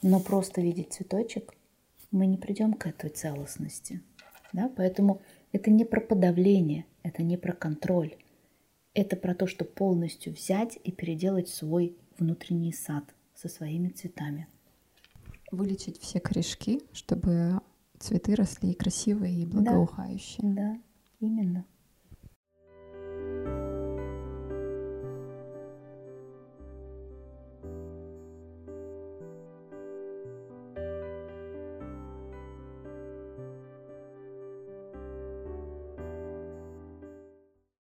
Но 0.01 0.19
просто 0.19 0.59
видеть 0.59 0.91
цветочек, 0.91 1.53
мы 2.11 2.25
не 2.25 2.35
придем 2.35 2.73
к 2.73 2.87
этой 2.87 3.09
целостности. 3.09 4.01
Да? 4.51 4.69
Поэтому 4.75 5.21
это 5.51 5.69
не 5.69 5.85
про 5.85 6.01
подавление, 6.01 6.85
это 7.03 7.23
не 7.23 7.37
про 7.37 7.53
контроль. 7.53 8.15
Это 8.93 9.15
про 9.15 9.33
то, 9.33 9.47
что 9.47 9.63
полностью 9.63 10.33
взять 10.33 10.77
и 10.83 10.91
переделать 10.91 11.47
свой 11.47 11.95
внутренний 12.17 12.73
сад 12.73 13.03
со 13.33 13.47
своими 13.47 13.89
цветами. 13.89 14.47
Вылечить 15.51 15.99
все 15.99 16.19
корешки, 16.19 16.81
чтобы 16.91 17.61
цветы 17.99 18.35
росли 18.35 18.73
красивые 18.73 19.43
и 19.43 19.45
благоухающие. 19.45 20.53
Да, 20.53 20.77
именно. 21.19 21.65